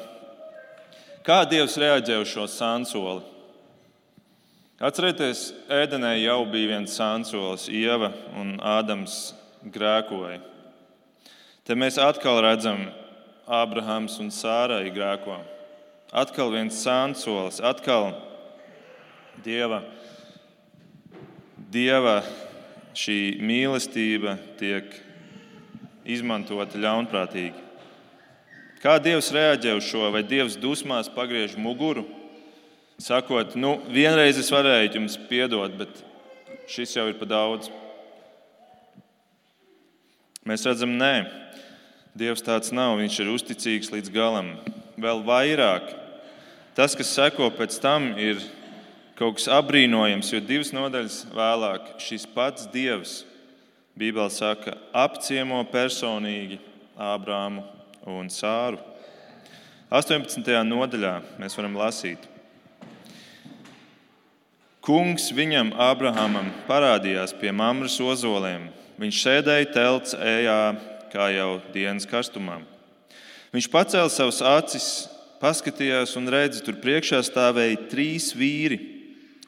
Kā 1.27 1.41
Dievs 1.47 1.79
reaģēja 1.79 2.27
uz 2.27 2.35
šo 2.35 2.51
sānsoli? 2.51 3.23
Atcerieties, 4.83 5.49
ēdenē 5.71 6.17
jau 6.21 6.43
bija 6.51 6.75
viens 6.75 6.99
sānsolis, 6.99 7.71
Ieva 7.71 8.11
un 8.39 8.59
Ādams 8.59 9.35
grēkoja. 9.73 10.41
Te 11.67 11.75
mēs 11.79 11.99
atkal 11.99 12.41
redzam, 12.45 12.87
Ābrahams 13.47 14.17
un 14.23 14.33
Sārai 14.35 14.91
grēko. 14.95 15.39
Atkal 16.15 16.51
viens 16.55 16.79
sānsolis, 16.83 17.61
atkal 17.63 18.13
Dieva, 19.45 19.83
Dieva 21.71 22.21
šī 22.97 23.39
mīlestība 23.43 24.37
tiek 24.59 24.91
izmantota 26.07 26.79
ļaunprātīgi. 26.81 27.65
Kā 28.83 28.97
Dievs 29.03 29.33
reaģē 29.35 29.75
uz 29.79 29.87
šo? 29.87 30.07
Vai 30.15 30.23
Dievs 30.27 30.59
dusmās 30.63 31.11
pagriež 31.13 31.59
muguru? 31.59 32.07
sakot, 32.99 33.55
nu, 33.57 33.77
vienreiz 33.93 34.39
es 34.41 34.51
varēju 34.53 34.97
jums 34.97 35.17
piedot, 35.29 35.75
bet 35.77 36.01
šis 36.71 36.97
jau 36.97 37.07
ir 37.11 37.19
par 37.21 37.31
daudz. 37.31 37.71
Mēs 40.47 40.63
redzam, 40.63 40.93
nē, 40.95 41.27
Dievs 42.17 42.45
tāds 42.47 42.71
nav. 42.73 42.95
Viņš 43.01 43.17
ir 43.21 43.31
uzticīgs 43.33 43.91
līdz 43.93 44.13
galam. 44.15 44.53
Vēl 44.97 45.25
vairāk, 45.27 45.91
tas, 46.79 46.95
kas 46.97 47.11
seko 47.13 47.51
pēc 47.53 47.75
tam, 47.83 48.13
ir 48.15 48.39
kaut 49.19 49.41
kas 49.41 49.51
apbrīnojams, 49.53 50.31
jo 50.33 50.41
divas 50.45 50.71
nodaļas 50.77 51.19
vēlāk 51.35 51.91
šis 52.01 52.29
pats 52.31 52.71
Dievs, 52.73 53.19
Bībelē 53.99 54.31
saka, 54.33 54.77
apciemo 54.97 55.59
personīgi 55.73 56.61
Ābrāmu 56.97 57.67
un 58.09 58.31
Sāru. 58.33 58.79
18. 59.91 60.47
nodaļā 60.71 61.19
mēs 61.41 61.59
varam 61.59 61.77
lasīt. 61.81 62.23
Kungs 64.87 65.33
viņam, 65.35 65.75
Abrahamam, 65.75 66.53
parādījās 66.69 67.35
pie 67.35 67.51
mamras 67.51 67.99
ozoliem. 67.99 68.69
Viņš 68.97 69.19
sēdēja 69.21 69.69
telts 69.75 70.15
ejā, 70.17 70.61
kā 71.13 71.29
jau 71.35 71.59
dienas 71.75 72.09
karstumā. 72.09 72.63
Viņš 73.53 73.69
pacēla 73.73 74.13
savus 74.13 74.41
acis, 74.45 74.87
paskatījās 75.41 76.17
un 76.17 76.31
redzi, 76.33 76.63
tur 76.65 76.79
priekšā 76.81 77.21
stāvēja 77.25 77.87
trīs 77.91 78.31
vīri, 78.37 78.79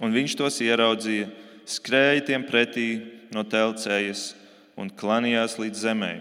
un 0.04 0.12
viņš 0.14 0.36
tos 0.38 0.60
ieraudzīja, 0.64 1.30
skrēja 1.68 2.26
tiem 2.28 2.44
pretī 2.48 2.88
no 3.34 3.44
telcējas 3.44 4.30
un 4.78 4.92
klanījās 4.92 5.58
līdz 5.60 5.84
zemē. 5.88 6.12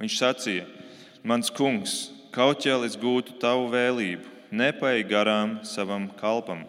Viņš 0.00 0.18
sacīja: 0.22 0.66
Mans 1.26 1.50
kungs, 1.52 1.96
kaut 2.32 2.62
ķēlis 2.64 2.96
gūtu 3.02 3.36
tavu 3.42 3.68
vēlību, 3.74 4.30
nepai 4.50 5.02
garām 5.04 5.58
savam 5.66 6.08
kalpam. 6.20 6.64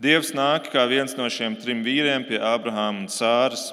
Dievs 0.00 0.30
nāk 0.32 0.70
kā 0.72 0.86
viens 0.88 1.12
no 1.12 1.26
šiem 1.28 1.58
trim 1.60 1.82
vīriem 1.84 2.22
pie 2.24 2.38
Ābrahāma 2.40 3.02
un 3.02 3.08
Sāras. 3.12 3.66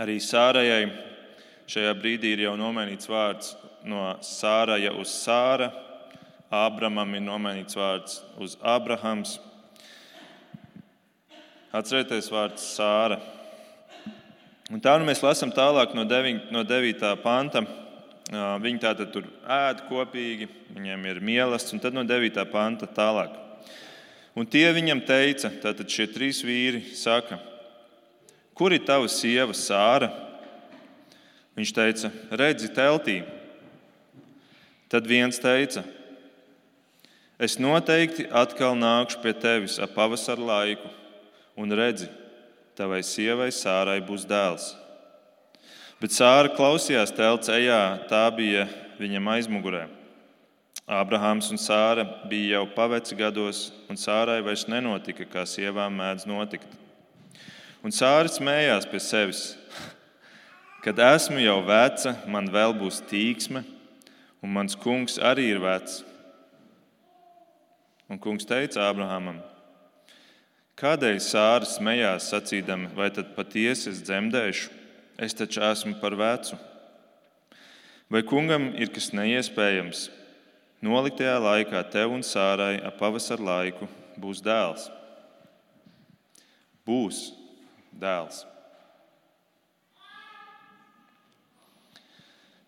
Arī 0.00 0.14
Sārajai 0.16 0.86
šajā 1.68 1.90
brīdī 1.98 2.30
ir 2.32 2.46
jau 2.46 2.54
nomainīts 2.56 3.10
vārds 3.10 3.50
no 3.84 4.14
Sāraja 4.24 4.94
uz 4.96 5.10
Sāra. 5.12 5.66
Ābramam 6.48 7.12
ir 7.18 7.20
nomainīts 7.20 7.76
vārds 7.76 8.22
uz 8.40 8.54
Ābrahams. 8.64 9.34
Atcerieties 11.68 12.30
vārds 12.32 12.64
Sāra. 12.78 13.18
Un 14.72 14.80
tā 14.80 14.94
nu 14.96 15.04
mēs 15.10 15.20
lasām 15.20 15.52
tālāk 15.52 15.92
no 15.98 16.06
9. 16.08 16.48
No 16.48 16.62
9. 16.64 17.10
panta. 17.20 17.60
Viņi 18.64 18.80
tātad 18.86 19.12
tur 19.12 19.28
ēd 19.44 19.84
kopīgi, 19.90 20.48
viņiem 20.72 21.06
ir 21.12 21.20
mīlestības, 21.20 21.76
un 21.76 21.84
tad 21.84 22.00
no 22.00 22.06
9. 22.08 22.40
panta 22.48 22.88
tālāk. 22.88 23.36
Un 24.38 24.46
tie 24.46 24.68
viņam 24.70 25.00
teica, 25.02 25.48
tātad 25.50 25.88
šie 25.90 26.04
trīs 26.14 26.44
vīri 26.46 26.92
saka, 26.94 27.40
kur 28.54 28.70
ir 28.70 28.84
tava 28.86 29.08
sieva 29.10 29.56
Sāra? 29.56 30.12
Viņš 31.58 31.72
teica, 31.74 32.12
redzi, 32.30 32.68
teltī. 32.70 33.16
Tad 34.86 35.10
viens 35.10 35.42
teica, 35.42 35.82
es 37.34 37.58
noteikti 37.58 38.28
atkal 38.30 38.78
nākšu 38.78 39.18
pie 39.24 39.34
tevis 39.34 39.80
ap 39.82 39.96
pavasara 39.98 40.46
laiku, 40.52 40.86
un 41.58 41.74
redzi, 41.74 42.06
tavai 42.78 43.02
sievai 43.02 43.50
Sārai 43.50 43.98
būs 44.06 44.22
dēls. 44.22 44.70
Bet 45.98 46.14
Sāra 46.14 46.54
klausījās 46.54 47.10
telts 47.10 47.50
ejā, 47.50 47.82
tā 48.06 48.28
bija 48.38 48.68
viņam 49.02 49.34
aizmugurē. 49.34 49.88
Ābrahāms 50.88 51.50
un 51.52 51.58
Sāra 51.60 52.00
bija 52.30 52.54
jau 52.56 52.68
paveci 52.72 53.12
gados, 53.12 53.66
un 53.92 53.98
Sārai 54.00 54.38
vairs 54.40 54.64
nenotika, 54.72 55.26
kā 55.28 55.42
sievām 55.44 55.98
mēdz 56.00 56.24
notikt. 56.24 56.70
Un 57.84 57.92
Sāra 57.92 58.30
smējās 58.32 58.86
pie 58.88 59.00
sevis: 59.04 59.42
Kad 60.84 60.96
esmu 61.04 61.42
jau 61.44 61.58
veca, 61.66 62.14
man 62.32 62.48
vēl 62.48 62.72
būs 62.80 63.02
tīksme, 63.10 63.66
un 64.40 64.54
mans 64.54 64.78
kungs 64.80 65.18
arī 65.20 65.50
ir 65.52 65.60
vecs. 65.60 66.00
Un 68.08 68.16
kungs 68.16 68.48
teica 68.48 68.86
Ābrahamam: 68.88 69.42
Kādēļ 70.80 71.20
Sāra 71.20 71.68
smējās, 71.68 72.30
sacīdama, 72.32 72.94
vai 72.96 73.10
tad 73.12 73.34
patiesi 73.36 73.90
es 73.92 74.00
dzemdēšu? 74.08 74.72
Es 75.20 75.36
taču 75.36 75.60
esmu 75.68 75.98
par 76.00 76.16
vecu. 76.16 76.56
Vai 78.08 78.24
kungam 78.24 78.70
ir 78.78 78.88
kas 78.94 79.10
neiespējams? 79.12 80.08
Noliktajā 80.78 81.40
laikā 81.42 81.80
tev 81.90 82.12
un 82.14 82.20
Sārai 82.22 82.76
ap 82.86 83.00
pavasara 83.00 83.42
laiku 83.42 83.88
būs 84.14 84.38
dēls. 84.38 84.86
būs 86.86 87.32
dēls. 87.92 88.46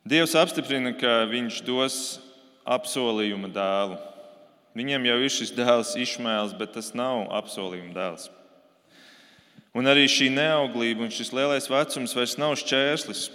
Dievs 0.04 0.34
apstiprina, 0.34 0.90
ka 0.98 1.24
viņš 1.30 1.62
dos 1.62 2.18
apsolījuma 2.66 3.48
dēlu. 3.54 3.96
Viņiem 4.74 5.06
jau 5.06 5.18
ir 5.22 5.30
šis 5.30 5.54
dēls 5.54 5.94
Išmēls, 5.94 6.52
bet 6.58 6.74
tas 6.74 6.90
nav 6.92 7.30
apsolījuma 7.30 7.94
dēls. 7.94 8.28
Un 9.70 9.86
arī 9.86 10.10
šī 10.10 10.32
neauglība 10.34 11.06
un 11.06 11.14
šis 11.14 11.30
lielais 11.30 11.70
vecums 11.70 12.14
vairs 12.18 12.34
nav 12.34 12.58
šķērslis. 12.58 13.28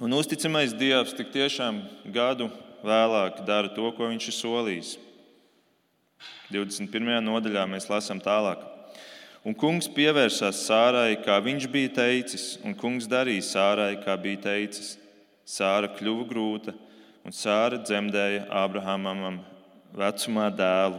Un 0.00 0.16
uzticamais 0.16 0.72
Dievs 0.72 1.12
tik 1.12 1.28
tiešām 1.28 1.84
gadu 2.08 2.48
vēlāk 2.86 3.42
dara 3.48 3.72
to, 3.74 3.90
ko 3.96 4.08
viņš 4.12 4.30
ir 4.30 4.36
solījis. 4.36 4.94
21. 6.54 7.18
nodaļā 7.26 7.66
mēs 7.68 7.88
lasām 7.90 8.22
tālāk. 8.22 8.62
Un 9.46 9.54
kungs 9.54 9.86
pievērsās 9.90 10.64
Sārai, 10.66 11.18
kā 11.22 11.36
viņš 11.42 11.68
bija 11.70 11.92
teicis, 12.00 12.46
un 12.66 12.74
kungs 12.78 13.06
darīja 13.10 13.44
Sārai, 13.46 13.92
kā 14.02 14.16
bija 14.18 14.42
teicis. 14.48 14.96
Sāra 15.46 15.90
kļuva 15.94 16.24
grūta, 16.26 16.74
un 17.22 17.34
Sāra 17.34 17.78
dzemdēja 17.78 18.48
Ābrahamam 18.50 19.38
vecumā 19.94 20.48
dēlu. 20.50 20.98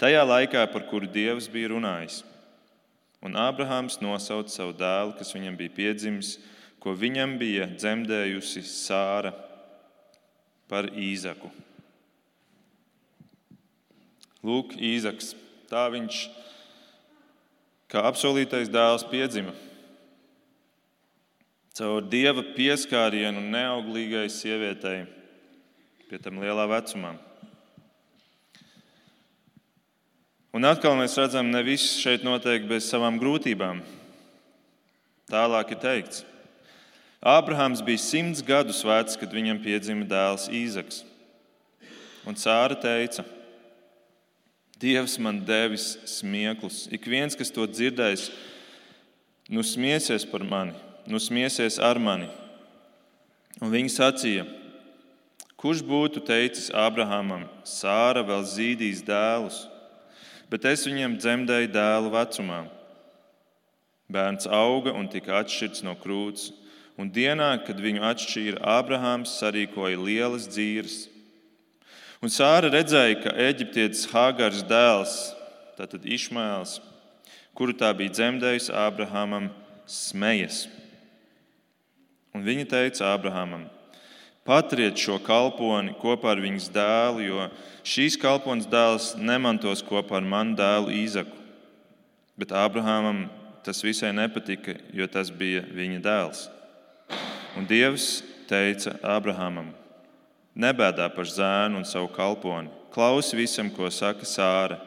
Tajā 0.00 0.24
laikā, 0.28 0.66
par 0.72 0.84
kuru 0.90 1.08
Dievs 1.08 1.48
bija 1.48 1.72
runājis. 1.72 2.20
Un 3.24 3.38
Ābrahāms 3.40 3.96
nosauca 4.04 4.52
savu 4.52 4.74
dēlu, 4.76 5.14
kas 5.16 5.32
viņam 5.32 5.56
bija 5.56 5.72
piedzimis, 5.72 6.34
ko 6.76 6.92
viņam 6.92 7.38
bija 7.40 7.70
dzemdējusi 7.72 8.60
Sāra 8.68 9.32
par 10.74 10.88
īzaku. 10.98 11.52
Lūk, 14.42 14.74
īzaks. 14.74 15.36
Tā 15.70 15.86
viņš 15.94 16.24
kā 17.90 18.02
apsolītais 18.10 18.72
dēls 18.72 19.06
piedzima. 19.06 19.54
Caur 21.78 22.02
dieva 22.06 22.42
pieskārienu 22.54 23.40
neauglīgai 23.54 24.26
sievietei, 24.30 25.06
pie 26.10 26.20
tam 26.22 26.42
lielā 26.42 26.66
vecumā. 26.70 27.14
Un 30.54 30.66
atkal 30.66 30.94
mēs 30.98 31.16
redzam, 31.18 31.48
ka 31.50 31.56
ne 31.56 31.64
viss 31.66 31.96
šeit 32.02 32.26
notiek 32.26 32.66
bez 32.70 32.86
savām 32.86 33.18
grūtībām. 33.22 33.82
Tālāk 35.30 35.74
ir 35.74 35.82
teikts, 35.82 36.22
Ābrahāms 37.24 37.80
bija 37.80 38.02
simts 38.02 38.42
gadus 38.44 38.82
vecs, 38.84 39.16
kad 39.16 39.32
viņam 39.32 39.62
piedzima 39.64 40.04
dēls 40.04 40.50
Īzaks. 40.52 41.00
Un 42.28 42.36
Cāra 42.36 42.76
teica, 42.76 43.24
Dievs 44.80 45.14
man 45.22 45.38
devis 45.46 45.94
smieklus. 46.04 46.82
Ik 46.92 47.06
viens, 47.08 47.36
kas 47.38 47.48
to 47.54 47.64
dzirdējis, 47.64 48.26
nu 49.48 49.62
smiesies 49.64 50.26
par 50.28 50.42
mani, 50.44 50.74
nu 51.08 51.20
smiesies 51.22 51.78
ar 51.80 51.96
mani. 52.02 52.26
Un 53.62 53.72
viņi 53.72 53.92
sacīja, 53.94 54.44
kurš 55.56 55.80
būtu 55.86 56.20
teicis 56.26 56.68
Ābrahamam, 56.76 57.46
Sāra 57.64 58.24
vēl 58.26 58.44
zīdīs 58.50 59.00
dēlus, 59.06 59.62
bet 60.52 60.66
es 60.68 60.84
viņam 60.84 61.16
dzemdēju 61.22 61.70
dēlu 61.72 62.12
vecumā. 62.12 62.60
Bērns 64.12 64.50
auga 64.50 64.92
un 64.92 65.08
tika 65.08 65.38
atšķirts 65.40 65.86
no 65.86 65.96
krūts 65.96 66.50
un 67.00 67.10
dienā, 67.10 67.50
kad 67.66 67.80
viņu 67.80 68.04
atšķīra 68.06 68.62
Ābrahāms, 68.78 69.34
sarīkoja 69.40 69.98
lielas 69.98 70.46
dzīves. 70.50 70.96
Un 72.24 72.32
Sāra 72.32 72.70
redzēja, 72.72 73.18
ka 73.20 73.34
eģiptietis 73.50 74.06
Hāgars 74.12 74.62
dēls, 74.64 75.16
tātad 75.76 76.06
Išmaels, 76.06 76.78
kuru 77.54 77.74
tā 77.76 77.90
bija 77.96 78.14
dzemdējusi 78.14 78.72
Ābrahamam, 78.72 79.50
smejas. 79.90 80.64
Un 82.34 82.46
viņa 82.46 82.64
teica 82.70 83.10
Ābrahamam: 83.12 83.66
Paturiet 84.44 84.98
šo 85.00 85.18
kalponi 85.24 85.94
kopā 86.00 86.32
ar 86.32 86.42
viņas 86.42 86.70
dēlu, 86.72 87.28
jo 87.28 87.46
šīs 87.84 88.16
kalpones 88.20 88.66
dēls 88.70 89.12
nemantos 89.20 89.84
kopā 89.84 90.18
ar 90.22 90.26
manu 90.26 90.56
dēlu 90.58 90.96
Īzaku. 91.04 91.42
Bet 92.40 92.56
Ābrahamam 92.56 93.26
tas 93.64 93.84
visai 93.84 94.10
nepatika, 94.16 94.74
jo 94.92 95.06
tas 95.08 95.30
bija 95.30 95.62
viņa 95.64 96.02
dēls. 96.04 96.48
Un 97.54 97.66
Dievs 97.70 98.24
teica 98.50 98.96
Abrahamam: 99.06 99.68
Nebēdā 100.58 101.06
par 101.14 101.28
zēnu 101.30 101.78
un 101.78 101.86
savu 101.86 102.08
kalponi, 102.10 102.70
klausi 102.94 103.38
visam, 103.38 103.70
ko 103.70 103.86
saka 103.94 104.26
Sāra. 104.26 104.80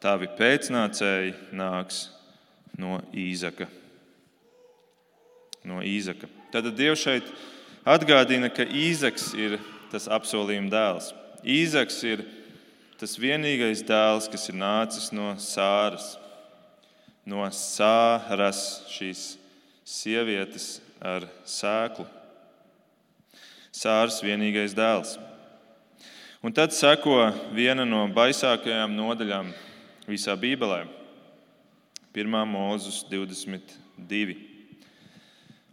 Tavi 0.00 0.30
pēcnācēji 0.38 1.34
nāks 1.52 2.06
no 2.80 3.02
Īzaka. 3.12 3.68
No 5.68 5.82
Īzaka. 5.84 6.30
Tad 6.52 6.70
Dievs 6.72 7.04
šeit 7.04 7.28
atgādina, 7.84 8.48
ka 8.48 8.64
Īzaks 8.64 9.34
ir 9.36 9.58
tas 9.92 10.08
apsolījuma 10.08 10.72
dēls. 10.72 11.12
Īzaks 11.44 12.00
ir 12.08 12.24
tas 13.00 13.18
vienīgais 13.20 13.84
dēls, 13.84 14.28
kas 14.32 14.48
ir 14.48 14.56
nācis 14.56 15.12
no 15.12 15.34
Sāras, 15.36 16.14
no 17.28 17.44
Sāras, 17.52 18.86
šīs 18.88 19.34
sievietes 19.84 20.78
ar 21.00 21.24
sēklu. 21.48 22.06
Sārs 23.72 24.20
vienīgais 24.22 24.74
dēls. 24.76 25.16
Un 26.44 26.52
tad 26.56 26.72
seko 26.72 27.30
viena 27.52 27.84
no 27.88 28.06
baisākajām 28.12 28.94
nodaļām 28.96 29.50
visā 30.08 30.36
Bībelē- 30.36 30.86
1. 32.14 32.46
mūzus 32.48 33.04
22. 33.08 34.36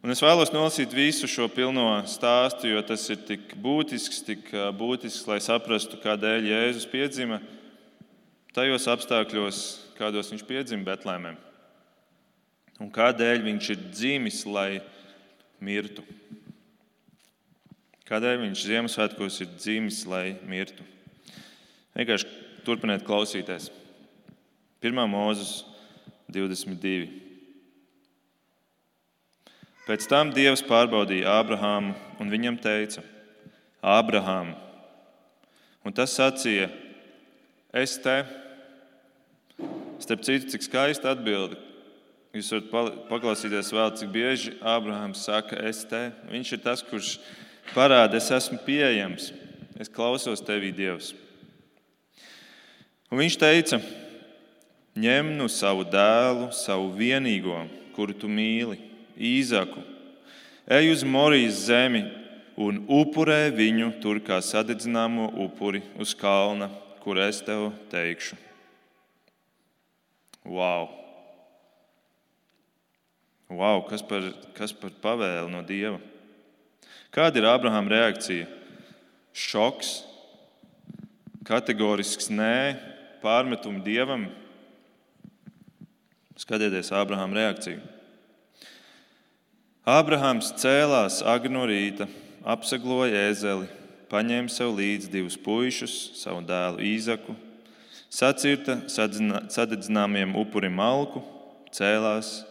Un 0.03 0.11
es 0.11 0.21
vēlos 0.21 0.51
nolasīt 0.53 0.93
visu 0.93 1.27
šo 1.27 1.47
pilno 1.49 2.03
stāstu, 2.05 2.69
jo 2.69 2.81
tas 2.81 3.09
ir 3.09 3.17
tik 3.17 3.55
būtisks, 3.55 4.25
tik 4.25 4.51
būtisks, 4.77 5.27
lai 5.27 5.39
saprastu, 5.39 5.97
kādēļ 5.99 6.45
Jēzus 6.47 6.85
piedzima 6.85 7.41
tajos 8.53 8.87
apstākļos, 8.87 9.57
kādos 9.97 10.29
viņš 10.31 10.45
piedzima 10.47 10.85
Betlēmē. 10.85 11.35
Un 12.79 12.91
kādēļ 12.91 13.41
viņš 13.43 13.69
ir 13.73 13.77
dzimis, 13.91 14.45
lai 14.45 14.81
mirtu. 15.63 16.03
Kādēļ 18.07 18.39
viņš 18.45 18.63
Ziemassvētkos 18.69 19.41
ir 19.43 19.49
dzimis, 19.57 20.05
lai 20.07 20.37
mirtu? 20.47 20.85
Vienkārši 21.97 22.29
turpiniet 22.63 23.03
klausīties. 23.07 23.71
1. 24.85 25.01
mūzes 25.11 25.65
22. 26.31 27.09
Pēc 29.87 30.07
tam 30.11 30.33
Dievs 30.35 30.63
pārbaudīja 30.67 31.37
Ābrahāmu 31.39 31.95
un 32.21 32.31
viņam 32.31 32.59
teica: 32.59 33.03
Ābrahām, 33.81 34.51
un 35.83 35.95
tas 35.95 36.15
sacīja: 36.15 36.67
Es 37.75 37.95
te, 38.03 38.17
starp 40.03 40.23
citu, 40.27 40.51
cik 40.53 40.63
skaisti 40.65 41.07
atbildi, 41.07 41.59
Jūs 42.35 42.49
varat 42.51 42.97
paklausīties 43.07 43.71
vēl, 43.71 43.91
cik 43.95 44.09
bieži 44.11 44.55
Ābrahāms 44.59 45.23
saka, 45.23 45.57
es 45.69 45.85
te. 45.87 46.09
Viņš 46.27 46.51
ir 46.57 46.63
tas, 46.65 46.83
kurš 46.83 47.13
parāda, 47.71 48.19
es 48.19 48.27
esmu 48.35 48.59
pieejams, 48.65 49.31
es 49.79 49.91
klausos 49.91 50.43
tevī, 50.43 50.73
Dievs. 50.75 51.13
Un 53.07 53.21
viņš 53.21 53.37
teica, 53.39 53.79
ņem 54.99 55.31
nu 55.39 55.47
savu 55.47 55.85
dēlu, 55.87 56.49
savu 56.51 56.91
vienīgo, 56.97 57.61
kuru 57.95 58.17
tu 58.17 58.27
mīli, 58.27 58.81
īzaku, 59.15 59.79
ej 60.67 60.91
uz 60.91 61.07
Morijas 61.07 61.63
zemi 61.69 62.03
un 62.59 62.83
upurē 62.91 63.47
viņu 63.55 63.93
tur 64.03 64.19
kā 64.19 64.41
sadedzināmo 64.43 65.31
upuri 65.47 65.85
uz 65.95 66.11
kalna, 66.17 66.67
kur 67.05 67.23
es 67.23 67.39
tev 67.45 67.69
teikšu. 67.93 68.35
Wow! 70.43 71.06
Wow, 73.47 73.85
kas 73.87 74.03
par, 74.03 74.25
kas 74.57 74.73
par 74.75 74.91
pavēli 75.03 75.47
no 75.51 75.61
Dieva? 75.63 76.01
Kāda 77.15 77.39
ir 77.39 77.47
Abrahama 77.47 77.93
reakcija? 77.93 78.47
Šoks, 79.31 80.01
kategorisks 81.47 82.27
nē, 82.27 82.75
pārmetumi 83.23 83.79
Dievam. 83.85 84.27
Skatieties, 86.37 86.91
Abrahama 86.91 87.39
reakciju. 87.39 87.79
Abrahams 89.87 90.51
cēlās 90.59 91.21
agri 91.23 91.53
no 91.53 91.63
rīta, 91.69 92.09
apsagloja 92.43 93.29
ēzeli, 93.29 93.69
paņēma 94.11 94.51
sev 94.51 94.73
līdzi 94.75 95.07
divus 95.13 95.39
puišus, 95.39 95.95
savu 96.19 96.43
dēlu 96.43 96.83
Īzaku, 96.83 97.37
sacirta 98.11 98.81
sadedzināmiem 98.91 100.35
upurim 100.35 100.75
malku, 100.75 101.23
cēlās 101.71 102.41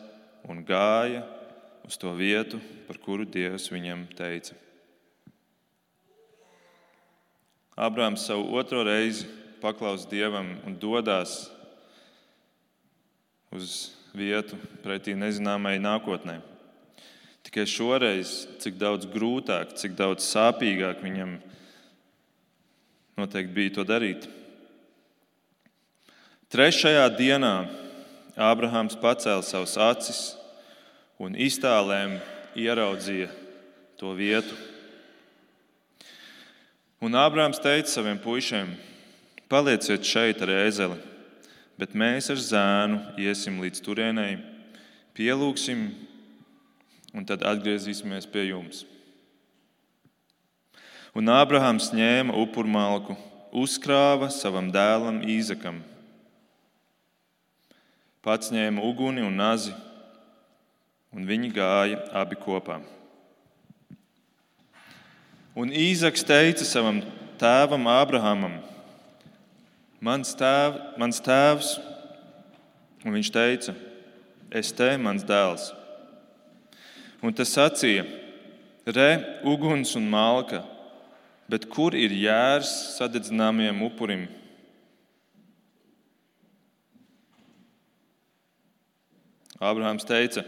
un 0.47 0.63
gāja 0.67 1.25
uz 1.87 1.99
to 1.99 2.13
vietu, 2.19 2.61
par 2.87 2.99
kuru 3.03 3.27
Dievs 3.27 3.69
viņam 3.71 4.07
teica. 4.19 4.57
Abrahams 7.77 8.25
savu 8.25 8.57
otro 8.57 8.83
reizi 8.87 9.27
paklaus 9.61 10.07
Dievam 10.09 10.55
un 10.65 10.79
dodas 10.81 11.51
uz 13.53 13.93
vietu 14.17 14.57
pretī 14.83 15.13
nezināmai 15.17 15.77
nākotnē. 15.83 16.41
Tikai 17.47 17.67
šoreiz, 17.69 18.47
cik 18.59 18.79
daudz 18.81 19.07
grūtāk, 19.07 19.77
cik 19.79 19.95
daudz 19.99 20.25
sāpīgāk 20.27 21.05
viņam 21.05 21.37
noteikti 23.21 23.55
bija 23.55 23.75
to 23.77 23.85
darīt. 23.87 24.27
Trešajā 26.51 27.07
dienā 27.19 27.55
Ābrahāms 28.37 28.99
pacēla 29.01 29.41
savus 29.41 29.79
acis 29.81 30.19
un 31.17 31.33
iztālēm 31.41 32.19
ieraudzīja 32.53 33.31
to 33.97 34.13
vietu. 34.13 34.53
Un 37.01 37.17
Ābrāms 37.17 37.61
teica 37.65 37.89
saviem 37.89 38.21
puišiem: 38.21 38.75
Palieciet 39.49 40.05
šeit 40.05 40.45
ar 40.45 40.53
ēzeli, 40.53 40.99
bet 41.81 41.97
mēs 41.97 42.29
ar 42.33 42.41
zēnu 42.41 43.01
iesim 43.25 43.57
līdz 43.65 43.81
turienei, 43.81 44.37
pielūgsim 45.17 45.89
un 47.17 47.25
tad 47.25 47.41
atgriezīsimies 47.41 48.29
pie 48.29 48.51
jums. 48.51 48.85
Un 51.17 51.33
Ābrahams 51.33 51.89
ņēma 51.97 52.37
upurmalku, 52.37 53.17
uzkrāva 53.57 54.29
savam 54.29 54.69
dēlam 54.69 55.23
Īzakam. 55.25 55.81
Pats 58.27 58.49
ņēma 58.51 58.83
uguni 58.83 59.23
un 59.23 59.37
nazi, 59.39 59.71
un 61.15 61.29
viņi 61.29 61.53
gāja 61.55 61.99
abi 62.19 62.35
kopā. 62.35 62.81
Un 65.55 65.71
Īzaks 65.71 66.27
teica 66.27 66.67
savam 66.67 66.99
tēvam 67.39 67.87
Ābrahamam: 67.87 68.57
Mans, 70.03 70.35
tēv, 70.35 70.75
mans 70.99 71.23
tēvs, 71.23 71.77
un 73.07 73.15
viņš 73.15 73.31
teica: 73.31 73.77
Es 74.51 74.73
te, 74.75 74.89
mans 74.99 75.23
dēls. 75.23 75.69
Un 77.23 77.31
tas 77.31 77.55
sacīja: 77.55 78.09
Re, 78.91 79.11
uguns 79.47 79.95
un 79.95 80.11
malka, 80.11 80.65
bet 81.47 81.71
kur 81.71 81.95
ir 81.95 82.11
jērs 82.11 82.75
sadedzināmajam 82.99 83.87
upurim? 83.87 84.27
Ābrahāms 89.57 90.05
teica: 90.05 90.45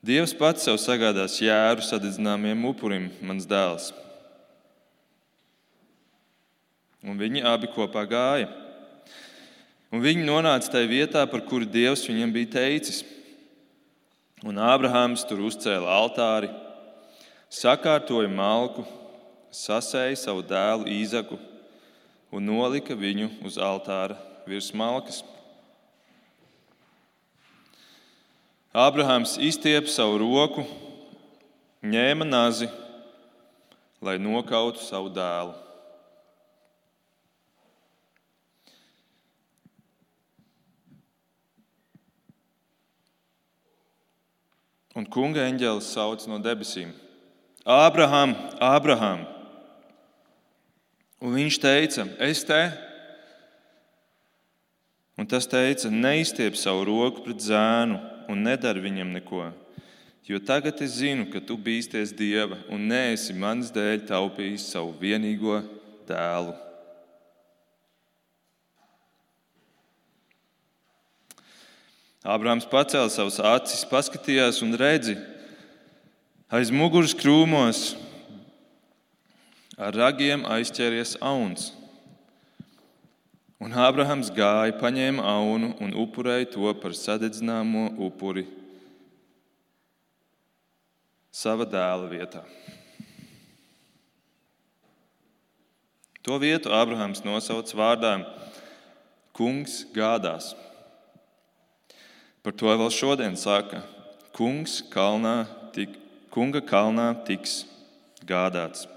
Dievs 0.00 0.32
pats 0.32 0.64
sev 0.64 0.78
sagādās 0.80 1.36
jēru 1.42 1.84
sadedzināmajam 1.84 2.62
upurim, 2.70 3.10
mans 3.20 3.44
dēls. 3.48 3.90
Un 7.04 7.20
viņi 7.20 7.42
abi 7.44 7.68
kopā 7.72 8.06
gāja. 8.08 8.48
Un 9.92 10.00
viņi 10.04 10.24
nonāca 10.24 10.70
tajā 10.72 10.88
vietā, 10.88 11.24
par 11.28 11.42
kuru 11.44 11.66
Dievs 11.68 12.06
viņiem 12.08 12.32
bija 12.32 12.52
teicis. 12.56 13.02
Un 14.46 14.56
Ābrahāms 14.56 15.26
tur 15.28 15.42
uzcēla 15.44 15.98
altāri, 15.98 16.48
sakārtoja 17.52 18.30
malku, 18.32 18.86
sasēja 19.52 20.16
savu 20.16 20.46
dēlu 20.46 20.88
Īzaku 20.88 21.36
un 22.32 22.46
nolika 22.46 22.96
viņu 22.96 23.28
uz 23.44 23.58
altāra 23.60 24.16
virs 24.48 24.70
malkas. 24.72 25.20
Ābrahāms 28.70 29.32
izstiepa 29.42 29.90
savu 29.90 30.20
roku, 30.22 30.62
ņēma 31.82 32.22
nazi, 32.22 32.68
lai 33.98 34.14
nokautu 34.22 34.78
savu 34.78 35.10
dēlu. 35.10 35.56
Un 44.94 45.08
kunga 45.10 45.48
eņģēlis 45.48 45.90
sauc 45.90 46.28
no 46.30 46.38
debesīm: 46.38 46.94
Ābraham, 47.66 48.36
Ābraham! 48.62 49.26
Un 51.18 51.34
viņš 51.34 51.58
teica: 51.58 52.06
Es 52.22 52.46
te! 52.46 52.60
Un 55.18 55.26
tas 55.26 55.50
teica: 55.50 55.90
Neizstiep 55.90 56.54
savu 56.54 56.86
roku 56.86 57.26
pret 57.26 57.42
zēnu 57.42 57.98
un 58.30 58.46
nedara 58.46 58.80
viņam 58.80 59.10
neko. 59.18 59.50
Jo 60.30 60.38
tagad 60.38 60.78
es 60.84 61.00
zinu, 61.00 61.26
ka 61.32 61.40
tu 61.42 61.56
bīsties 61.58 62.12
dieva 62.14 62.60
un 62.70 62.86
neesi 62.86 63.34
manas 63.34 63.72
dēļ 63.74 64.04
taupījis 64.06 64.68
savu 64.70 64.92
vienīgo 65.00 65.58
dēlu. 66.06 66.54
Ābrāms 72.20 72.68
pacēla 72.68 73.08
savas 73.08 73.40
acis, 73.40 73.82
paskatījās 73.88 74.60
un 74.62 74.76
redzi, 74.76 75.16
aiz 76.52 76.68
muguras 76.70 77.16
krūmos 77.16 77.94
ar 79.80 79.96
ragiem 79.96 80.44
aizķēries 80.44 81.16
auns. 81.24 81.70
Un 83.60 83.74
Ābrahams 83.76 84.30
gāja, 84.32 84.72
paņēma 84.80 85.20
aunu 85.20 85.74
un 85.84 85.92
upurēja 86.00 86.48
to 86.54 86.70
par 86.80 86.94
sadedzināmo 86.96 87.90
upuri 88.06 88.46
sava 91.30 91.66
dēla 91.68 92.08
vietā. 92.08 92.40
To 96.24 96.38
vietu 96.40 96.72
Ābrahams 96.72 97.20
nosauca 97.24 97.76
vārdā 97.76 98.14
Kungs 99.36 99.84
gādās. 99.94 100.50
Par 102.40 102.56
to 102.56 102.72
vēl 102.72 102.90
šodien 102.92 103.36
saka, 103.36 103.82
kungs 104.36 104.80
kalnā, 104.92 105.44
tik, 105.76 105.92
kunga 106.32 106.60
kalnā 106.64 107.12
tiks 107.28 107.62
gādāts. 108.24 108.88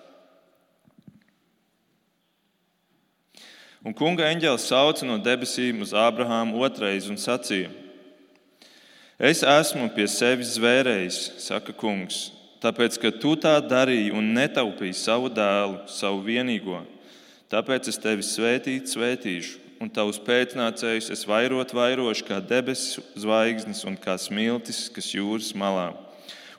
Un 3.84 3.92
kunga 3.92 4.30
eņģēlis 4.32 4.70
sauca 4.70 5.04
no 5.04 5.18
debesīm 5.20 5.82
uz 5.84 5.92
Ābrahāmu 5.92 6.62
otrais 6.64 7.10
un 7.12 7.18
sacīja: 7.20 7.68
Es 9.20 9.44
esmu 9.44 9.90
pie 9.96 10.06
sevis 10.08 10.54
zvērējis, 10.56 11.18
saka 11.44 11.76
kungs, 11.76 12.30
tāpēc, 12.64 12.96
ka 13.02 13.12
tu 13.12 13.36
tā 13.36 13.58
darīji 13.60 14.14
un 14.16 14.32
netaupīji 14.38 14.96
savu 14.96 15.28
dēlu, 15.28 15.84
savu 15.92 16.24
vienīgo. 16.24 16.80
Tāpēc 17.52 17.92
es 17.92 18.00
tevi 18.00 18.24
svētīt, 18.24 18.88
svētīšu 18.90 19.60
un 19.84 19.92
tavus 19.92 20.18
pēcnācējus 20.24 21.12
es 21.12 21.26
vairot 21.28 21.76
vairošu 21.76 22.24
kā 22.30 22.40
debesu 22.40 23.04
zvaigznes 23.20 23.84
un 23.84 24.00
kā 24.00 24.16
smiltis, 24.16 24.88
kas 24.96 25.12
jūras 25.12 25.52
malā. 25.60 25.92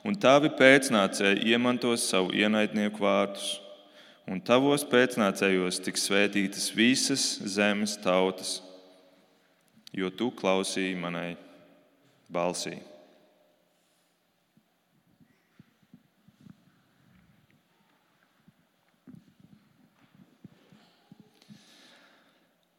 Un 0.05 0.13
tavi 0.13 0.51
pēcnācēji 0.53 1.49
iemantos 1.49 2.05
savu 2.05 2.35
ienaidnieku 2.37 3.01
vārtus, 3.01 3.55
un 4.29 4.41
tavos 4.41 4.85
pēcnācējos 4.89 5.81
tiks 5.85 6.07
svētītas 6.09 6.71
visas 6.73 7.25
zemes 7.55 7.95
tautas, 8.01 8.57
jo 9.93 10.09
tu 10.09 10.31
klausīji 10.33 10.97
manai 10.99 11.35
balsī. 12.31 12.79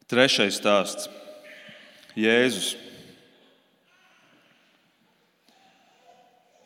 Trešais 0.07 0.55
stāsts- 0.55 1.09
Jēzus. 2.15 2.77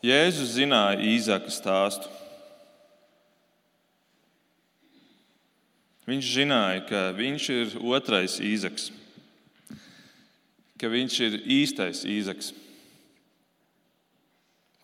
Jēzus 0.02 0.54
zināja 0.54 1.02
īzāka 1.02 1.50
stāstu. 1.50 2.06
Viņš 6.02 6.30
zināja, 6.34 6.82
ka 6.88 7.00
viņš 7.14 7.44
ir 7.54 7.74
otrais 7.86 8.40
īzaks, 8.42 8.88
ka 10.80 10.88
viņš 10.90 11.18
ir 11.28 11.36
īstais 11.46 12.00
īzaks, 12.10 12.48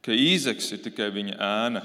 ka 0.07 0.15
īzaks 0.15 0.71
ir 0.77 0.83
tikai 0.85 1.09
viņa 1.17 1.35
ēna, 1.43 1.83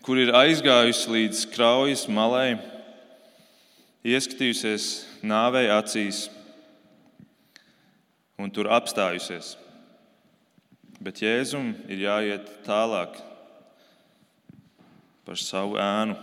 kur 0.00 0.16
ir 0.22 0.32
aizgājusi 0.38 1.12
līdz 1.12 1.42
kraujas 1.52 2.06
malai 2.08 2.56
ieskatījusies 4.06 4.86
nāvei 5.26 5.66
acīs 5.74 6.28
un 8.40 8.48
tur 8.54 8.70
apstājusies. 8.72 9.56
Bet 11.04 11.20
Jēzum 11.20 11.74
ir 11.92 12.06
jāiet 12.06 12.48
tālāk 12.64 13.18
par 15.26 15.36
savu 15.36 15.76
ēnu. 15.82 16.16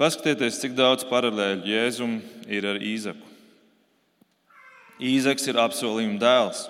Paskatieties, 0.00 0.60
cik 0.62 0.76
daudz 0.78 1.04
paralēļu 1.08 1.68
Jēzum 1.68 2.16
ir 2.48 2.68
ar 2.70 2.80
Īzaku. 2.80 3.28
Īzaks 5.02 5.48
ir 5.50 5.58
apsolījuma 5.60 6.20
dēls. 6.22 6.64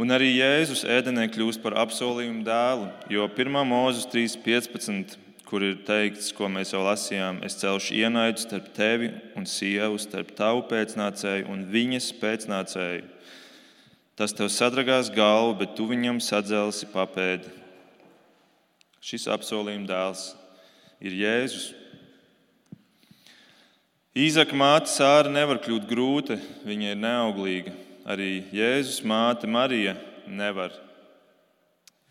Un 0.00 0.10
arī 0.14 0.30
Jēzus 0.36 0.86
ēdenē 0.88 1.28
kļūst 1.30 1.62
par 1.62 1.76
apsolījumu 1.84 2.42
dēlu, 2.46 2.88
jo 3.12 3.28
1. 3.28 3.60
mūzes 3.68 4.08
3.15 4.10 5.20
kur 5.54 5.62
ir 5.62 5.76
teikts, 5.86 6.32
ko 6.34 6.48
mēs 6.50 6.72
jau 6.72 6.80
lasījām, 6.82 7.42
es 7.46 7.54
celšu 7.60 7.94
ienaidu 8.00 8.42
starp 8.42 8.72
tevi 8.74 9.12
un 9.38 9.44
sievu, 9.46 10.00
starp 10.02 10.32
tavu 10.34 10.64
pēcnācēju 10.70 11.46
un 11.52 11.60
viņas 11.70 12.08
pēcnācēju. 12.18 13.04
Tas 14.18 14.34
tev 14.34 14.50
sadragās 14.50 15.12
galvu, 15.14 15.58
bet 15.60 15.76
tu 15.78 15.86
viņam 15.90 16.18
sadzelsi 16.18 16.88
papēdi. 16.90 17.52
Šis 19.04 19.28
apsolījuma 19.30 19.86
dēls 19.86 20.26
ir 20.98 21.14
Jēzus. 21.22 21.70
Īzaka 24.14 24.54
māte 24.54 24.92
Sāra 24.92 25.26
nevar 25.26 25.58
kļūt 25.58 25.88
grūta, 25.90 26.36
viņa 26.62 26.92
ir 26.92 26.98
neauglīga. 27.02 27.72
Arī 28.06 28.44
Jēzus 28.54 29.00
māte 29.02 29.48
Marija 29.50 29.96
nevar, 30.30 30.70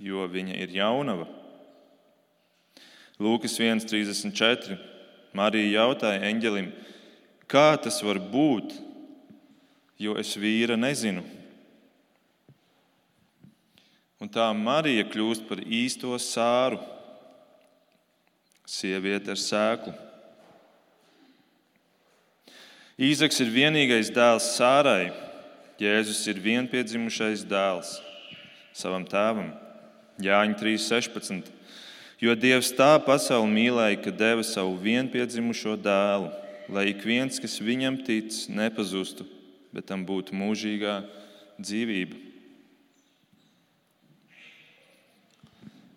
jo 0.03 0.25
viņa 0.27 0.57
ir 0.65 0.73
jaunava. 0.75 1.29
Lūkas 3.23 3.55
1,34. 3.55 4.75
Marija 5.31 5.79
jautāja 5.79 6.27
eņģelim, 6.27 6.73
kā 7.47 7.71
tas 7.79 8.03
var 8.03 8.19
būt, 8.19 8.75
jo 9.95 10.19
es 10.19 10.35
vīra 10.35 10.75
nezinu. 10.75 11.23
Un 14.19 14.27
tā 14.27 14.51
Marija 14.51 15.07
kļūst 15.07 15.47
par 15.47 15.63
īsto 15.63 16.11
sāru, 16.19 16.83
sieviete 18.67 19.31
ar 19.31 19.39
sēklu. 19.39 20.01
Īzaks 22.93 23.39
ir 23.41 23.49
vienīgais 23.49 24.11
dēls 24.13 24.51
Sārai. 24.53 25.09
Jēzus 25.81 26.19
ir 26.29 26.37
vienpiedzimušais 26.37 27.41
dēls 27.49 27.95
savam 28.77 29.01
tēvam. 29.09 29.49
Jāņa 30.21 30.59
3.16. 30.59 31.49
Jo 32.21 32.35
Dievs 32.37 32.69
tā 32.77 32.91
pasauli 33.01 33.49
mīlēja, 33.49 33.97
ka 34.03 34.13
deva 34.13 34.45
savu 34.45 34.77
vienpiedzimušo 34.77 35.73
dēlu, 35.81 36.29
lai 36.69 36.85
ik 36.93 37.01
viens, 37.01 37.41
kas 37.41 37.57
viņam 37.57 37.97
tic, 38.05 38.29
nepazustu, 38.53 39.25
bet 39.73 39.89
tam 39.89 40.05
būtu 40.05 40.37
mūžīgā 40.37 41.01
dzīvība. 41.57 42.21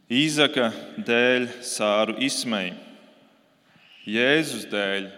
Īzaka 0.08 0.72
dēļ 0.96 1.50
sāru 1.60 2.16
izsmeja, 2.24 2.74
Jēzus 4.08 4.64
dēļ 4.72 5.10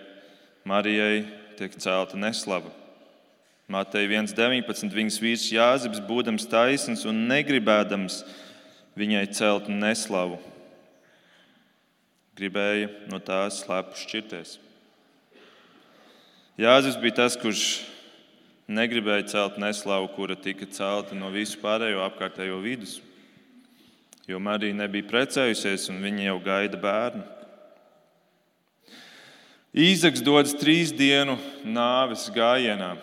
Marijai 0.67 1.38
tiek 1.59 1.75
celta 1.83 2.19
neslava. 2.19 2.71
Mateja 3.69 4.09
1,19. 4.09 4.95
Viņas 4.95 5.19
vīrs 5.21 5.49
Jāzeps, 5.53 6.01
būdams 6.09 6.47
taisns 6.49 7.03
un 7.09 7.27
negribēdams 7.29 8.23
viņai 8.99 9.27
celt 9.37 9.69
neslavu, 9.71 10.39
gribēja 12.39 12.89
no 13.11 13.21
tās 13.23 13.61
slēpu 13.65 13.99
šķirties. 14.01 14.57
Jāzeps 16.59 16.99
bija 17.03 17.19
tas, 17.21 17.37
kurš 17.39 17.65
negribēja 18.69 19.29
celt 19.35 19.59
neslavu, 19.61 20.09
kura 20.17 20.35
tika 20.35 20.67
celta 20.73 21.15
no 21.19 21.31
visu 21.35 21.61
pārējo 21.63 22.03
apkārtējo 22.07 22.59
vidus. 22.65 22.99
Jo 24.29 24.41
Marija 24.43 24.77
nebija 24.77 25.07
precējusies, 25.09 25.87
un 25.93 26.03
viņa 26.05 26.31
jau 26.31 26.39
gaida 26.45 26.81
bērnu. 26.81 27.38
Īzaks 29.79 30.25
dodas 30.27 30.57
trīs 30.59 30.91
dienu 30.91 31.37
nāves 31.63 32.25
gājienā. 32.35 32.97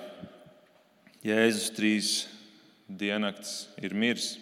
Jēzus 1.23 1.69
trīs 1.71 2.09
diennakts 2.91 3.69
ir 3.79 3.95
miris. 3.95 4.33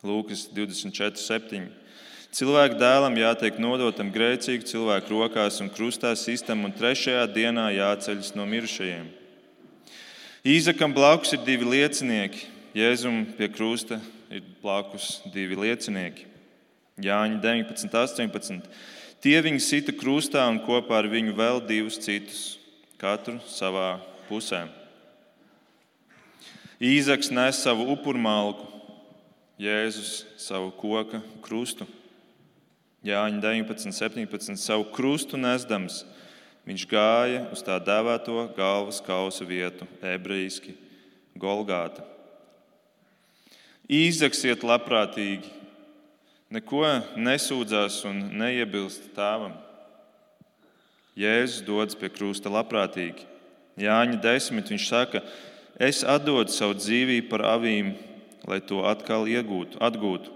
Lūkas 0.00 0.46
24, 0.56 1.20
7. 1.20 1.66
Cilvēka 2.32 2.80
dēlam 2.80 3.20
jātiek 3.20 3.60
nodotam 3.60 4.08
grēcīgu 4.14 4.64
cilvēku 4.70 5.12
rokās 5.12 5.60
un 5.60 5.68
krustā 5.76 6.14
sistam, 6.16 6.64
un 6.64 6.72
trešajā 6.72 7.28
dienā 7.36 7.68
jāceļas 7.76 8.32
no 8.38 8.48
mirušajiem. 8.48 9.04
Īzakam 10.56 10.96
blakus 10.96 11.36
ir 11.36 11.44
divi 11.44 11.68
liecinieki. 11.68 12.48
Jēzum 12.80 13.26
pie 13.36 13.52
krusta 13.52 14.00
ir 14.32 14.40
blakus 14.64 15.18
divi 15.36 15.60
liecinieki. 15.66 16.30
Jāņa 17.04 17.42
19, 17.44 17.92
18. 17.92 18.72
Tie 19.24 19.38
viņu 19.40 19.62
sita 19.64 19.92
krustā 19.96 20.42
un 20.52 20.58
kopā 20.60 20.98
ar 21.00 21.06
viņu 21.08 21.32
vēl 21.32 21.62
divus 21.64 21.96
citus, 21.96 22.58
katru 23.00 23.38
savā 23.48 23.94
pusē. 24.28 24.66
Īzaks 26.76 27.30
nes 27.32 27.62
savu 27.64 27.86
upurmalku, 27.94 28.68
Jēzus 29.56 30.26
savu 30.36 30.68
koka 30.76 31.22
krustu. 31.40 31.86
Jāņa 33.06 33.40
19, 33.40 33.96
17. 33.96 34.60
savu 34.60 34.84
krustu 34.92 35.40
nesdams, 35.40 36.02
viņš 36.68 36.84
gāja 36.92 37.46
uz 37.54 37.64
tā 37.64 37.80
dēvēto 37.80 38.50
galvas 38.58 39.00
kausa 39.08 39.48
vietu, 39.48 39.88
ebrejiski 40.04 40.76
Golgāta. 41.32 42.04
Īzaks 43.88 44.44
iet 44.44 44.68
labprātīgi, 44.68 45.48
neko 46.52 46.84
nesūdzās 47.16 48.02
un 48.08 48.20
neiebilst 48.40 49.10
tēvam. 49.16 49.54
Jēzus 51.14 51.62
dodas 51.66 51.96
pie 51.98 52.10
krusta 52.10 52.50
labprātīgi. 52.50 53.26
Jāņa 53.78 54.18
desmit 54.22 54.70
viņš 54.70 54.86
saka, 54.88 55.22
es 55.78 56.02
atdodu 56.06 56.52
savu 56.54 56.76
dzīvību 56.78 57.28
par 57.30 57.44
avīm, 57.54 57.94
lai 58.46 58.60
to 58.62 58.82
atkal 58.86 59.26
iegūtu, 59.30 59.78
atgūtu. 59.82 60.30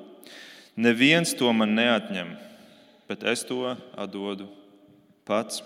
Neviens 0.79 1.35
to 1.35 1.51
man 1.53 1.75
neatņem, 1.75 2.37
bet 3.11 3.25
es 3.27 3.43
to 3.47 3.75
atdodu 3.99 4.47
pats. 5.27 5.63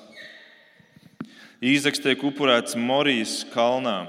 Īzaks 1.62 2.00
tiek 2.02 2.24
upurēts 2.24 2.74
Morijas 2.74 3.42
kalnā. 3.52 4.08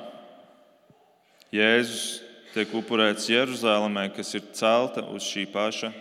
Jēzus 1.54 2.24
tiek 2.56 2.72
upurēts 2.74 3.28
Jeruzalemē, 3.30 4.08
kas 4.16 4.34
ir 4.40 4.48
celta 4.58 5.04
uz 5.14 5.28
šī 5.28 5.46
paša 5.52 5.92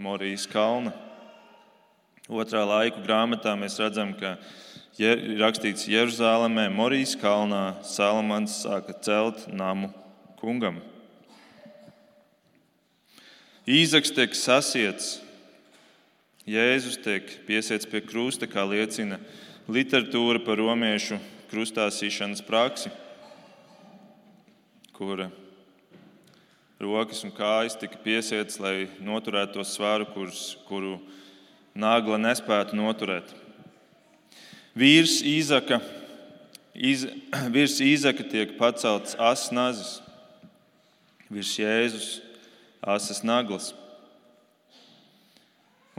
Morijas 0.00 0.46
kalna. 0.48 0.94
Otrā 2.24 2.62
laika 2.64 3.02
grāmatā 3.04 3.52
mēs 3.58 3.74
redzam, 3.82 4.14
ka 4.16 4.38
ir 4.96 5.20
rakstīts 5.36 5.84
Jeruzalemē, 5.92 6.70
Morijas 6.72 7.12
kalnā, 7.20 7.74
Salamans 7.84 8.62
sāka 8.62 8.94
celt 9.04 9.44
namu 9.52 9.90
kungam. 10.40 10.78
Īzaks 13.68 14.14
tiek 14.16 14.32
sasiets, 14.32 15.18
Jēzus 16.48 16.96
tiek 17.04 17.28
piesiets 17.44 17.84
pie 17.84 18.00
krusta, 18.00 18.48
kā 18.48 18.64
liecina 18.64 19.20
literatūra 19.68 20.40
par 20.46 20.56
romiešu 20.64 21.20
krustāsīšanas 21.52 22.40
praksi, 22.48 22.88
kura 24.96 25.28
rokas 26.80 27.20
un 27.26 27.32
kājas 27.34 27.76
tika 27.76 27.98
piesietas, 28.00 28.56
lai 28.60 28.88
noturētu 29.04 29.58
to 29.58 29.64
svaru, 29.68 30.06
kurus, 30.14 30.56
kuru 30.68 30.96
nagla 31.76 32.16
nespētu 32.20 32.78
noturēt. 32.78 33.34
Vīrs 34.76 35.20
Īzaka, 35.26 35.80
iz, 36.74 37.04
virs 37.54 37.76
Īzaka 37.84 38.24
tiek 38.24 38.56
pacelts 38.58 39.18
asins 39.18 39.52
nazis, 39.52 39.92
virs 41.30 41.52
Jēzus 41.58 42.08
asins 42.80 43.20
naglas. 43.28 43.74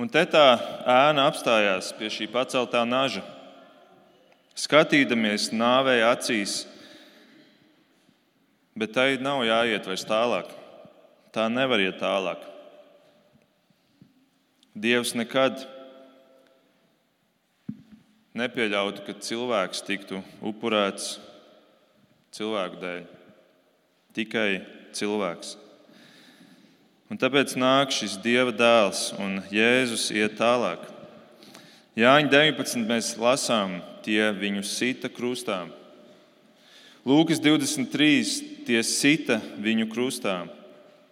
Un 0.01 0.09
te 0.09 0.23
tā 0.25 0.55
ēna 0.89 1.27
apstājās 1.29 1.91
pie 1.93 2.09
šī 2.09 2.25
paceltā 2.31 2.81
naža. 2.87 3.21
Skatīdamies 4.57 5.51
nāvēja 5.53 6.09
acīs, 6.15 6.55
bet 8.73 8.95
tai 8.95 9.13
nav 9.21 9.43
jāiet 9.45 9.85
vairs 9.85 10.07
tālāk. 10.09 10.49
Tā 11.31 11.45
nevar 11.47 11.79
iet 11.79 11.95
tālāk. 12.01 12.43
Dievs 14.75 15.13
nekad 15.15 15.63
nepieļautu, 18.35 19.05
ka 19.07 19.15
cilvēks 19.15 19.83
tiktu 19.87 20.19
upurēts 20.43 21.17
cilvēku 22.35 22.79
dēļ. 22.83 23.01
Tikai 24.15 24.49
cilvēks. 24.95 25.55
Un 27.11 27.19
tāpēc 27.19 27.57
nāk 27.59 27.91
šis 27.95 28.19
Dieva 28.23 28.51
dēls 28.55 29.09
un 29.19 29.41
Jēzus 29.51 30.09
iet 30.15 30.37
tālāk. 30.39 30.83
Jāņa 31.99 32.31
19. 32.31 32.87
mēs 32.87 33.17
lasām, 33.19 33.81
tie 34.03 34.31
viņu 34.35 34.63
sita 34.67 35.11
krustā. 35.11 35.65
Lūkas 37.07 37.39
23. 37.43 38.63
tie 38.67 38.79
sita 38.83 39.39
viņu 39.59 39.87
krustā. 39.91 40.41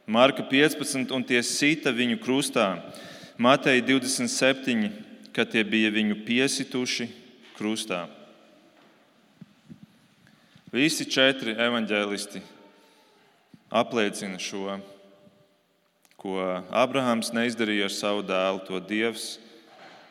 Marka 0.10 0.41
15, 0.41 1.12
un 1.14 1.22
tie 1.22 1.38
sita 1.45 1.91
viņu 1.93 2.18
krustā. 2.18 2.80
Mateja 3.38 3.84
27, 3.86 4.88
kad 5.30 5.51
tie 5.53 5.62
bija 5.62 5.91
viņu 5.93 6.24
piesituši 6.26 7.05
krustā. 7.53 8.07
Visi 10.74 11.05
četri 11.05 11.53
evaņģēlisti 11.53 12.41
apliecina 13.70 14.41
šo, 14.41 14.80
ko 16.18 16.41
Abrahams 16.74 17.30
neizdarīja 17.30 17.86
ar 17.86 17.93
savu 17.93 18.26
dēlu, 18.26 18.64
to 18.66 18.82
Dievs 18.82 19.36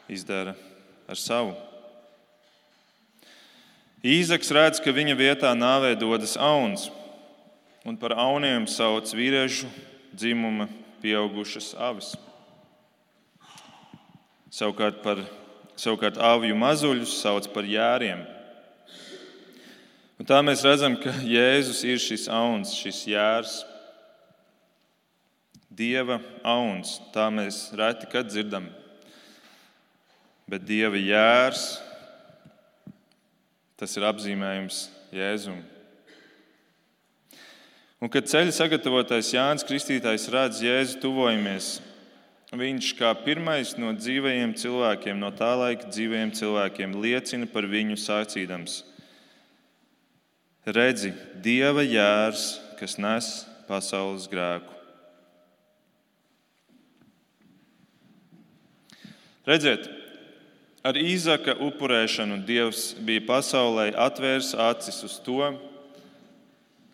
izdara 0.07 0.55
ar 1.11 1.18
savu. 1.18 1.57
Īzaks 4.07 4.55
redz, 4.55 4.78
ka 4.78 4.94
viņa 4.94 5.18
vietā 5.18 5.51
nāvē 5.59 5.96
dodas 5.99 6.38
auns, 6.38 6.86
un 7.89 7.97
par 7.97 8.12
auniem 8.20 8.66
sauc 8.68 9.09
vīriešu 9.16 9.68
dzimuma 10.12 10.68
pieaugušas 11.01 11.70
avis. 11.80 12.12
Savukārt, 14.53 15.01
par, 15.01 15.22
savukārt 15.80 16.20
aviju 16.20 16.57
mazuļus 16.61 17.16
sauc 17.22 17.49
par 17.55 17.64
jēriem. 17.68 18.20
Un 20.18 20.28
tā 20.28 20.43
mēs 20.45 20.64
redzam, 20.66 20.99
ka 21.01 21.14
Jēzus 21.24 21.80
ir 21.86 22.01
šis 22.03 22.28
auns, 22.28 22.76
šis 22.76 23.03
jērs, 23.14 23.59
Dieva 25.78 26.18
auns. 26.43 26.97
Tā 27.14 27.28
mēs 27.30 27.68
reti 27.78 28.09
kad 28.11 28.26
dzirdam. 28.26 28.66
Bet 30.51 30.64
Dieva 30.66 30.99
jērs 30.99 31.68
Tas 33.78 33.93
ir 33.95 34.03
apzīmējums 34.09 34.89
Jēzum. 35.14 35.61
Un, 37.99 38.11
kad 38.12 38.28
ceļa 38.30 38.55
sagatavotais 38.55 39.32
Jānis 39.34 39.66
Kristītājs 39.66 40.28
redz 40.30 40.61
Jēzu 40.62 41.01
tuvojamies, 41.03 41.78
viņš 42.55 42.92
kā 42.99 43.11
pirmais 43.24 43.74
no 43.80 43.90
dzīvajiem 43.96 44.55
cilvēkiem, 44.61 45.18
no 45.18 45.32
tā 45.34 45.51
laika 45.59 45.90
dzīvajiem 45.90 46.30
cilvēkiem, 46.38 46.94
liecina 47.03 47.49
par 47.51 47.66
viņu 47.66 47.99
sācīdams: 47.99 48.80
Redzi, 50.68 51.12
Dieva 51.42 51.82
jērs, 51.82 52.49
kas 52.78 52.99
nes 53.03 53.32
pasaules 53.66 54.28
grēku. 54.30 54.76
Redziet, 59.49 59.88
Ar 60.88 60.94
īzaka 60.94 61.57
upurēšanu 61.66 62.38
Dievs 62.46 62.92
bija 63.05 63.24
pasaulē 63.26 63.90
atvērs 63.99 64.53
acis 64.55 65.03
uz 65.05 65.16
to, 65.26 65.51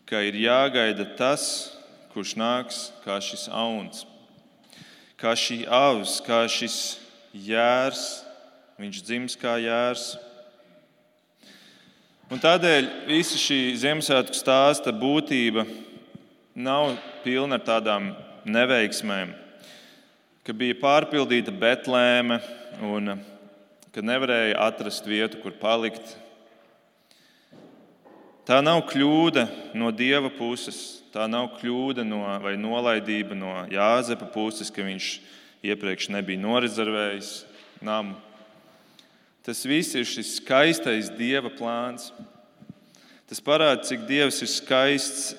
ka 0.09 0.21
ir 0.25 0.37
jāgaida 0.37 1.07
tas, 1.17 1.73
kurš 2.13 2.35
nāks 2.39 2.81
kā 3.05 3.17
šis 3.25 3.49
auns, 3.49 4.05
kā 5.21 5.33
šī 5.39 5.65
avs, 5.67 6.21
kā 6.25 6.45
šis 6.51 6.77
jērs. 7.33 8.23
Viņš 8.75 9.03
dzims 9.07 9.37
kā 9.39 9.55
jērs. 9.63 10.17
Un 12.33 12.41
tādēļ 12.43 12.89
visa 13.07 13.39
šī 13.39 13.59
Ziemassvētku 13.79 14.35
stāsta 14.35 14.91
būtība 14.91 15.63
nav 16.55 16.97
pilna 17.23 17.61
ar 17.61 17.65
tādām 17.67 18.09
neveiksmēm, 18.45 19.31
ka 20.43 20.57
bija 20.57 20.79
pārpildīta 20.81 21.55
Betlēme 21.55 22.41
un 22.83 23.15
kad 23.95 24.07
nevarēja 24.07 24.59
atrast 24.67 25.07
vietu, 25.07 25.39
kur 25.43 25.55
palikt. 25.61 26.17
Tā 28.45 28.59
nav 28.61 28.83
kļūda 28.91 29.47
no 29.73 29.89
dieva 29.89 30.29
puses, 30.29 31.01
tā 31.15 31.25
nav 31.31 31.55
kļūda 31.57 32.05
no, 32.05 32.21
vai 32.45 32.59
nolaidība 32.61 33.37
no 33.39 33.55
Jāzepa 33.73 34.29
puses, 34.35 34.69
ka 34.69 34.85
viņš 34.85 35.09
iepriekš 35.65 36.11
nebija 36.13 36.43
norezervējis 36.43 37.31
namu. 37.81 38.19
Tas 39.45 39.65
viss 39.65 39.97
ir 39.97 40.05
šis 40.09 40.37
skaistais 40.43 41.09
dieva 41.17 41.49
plāns. 41.53 42.11
Tas 43.29 43.41
parāda, 43.41 43.81
cik 43.89 44.05
dievs 44.09 44.43
ir 44.45 44.53
skaists 44.53 45.33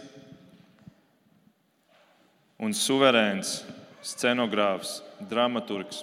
un 2.57 2.73
suverēns 2.73 3.59
scenogrāfs, 4.05 4.99
dramaturgs. 5.29 6.01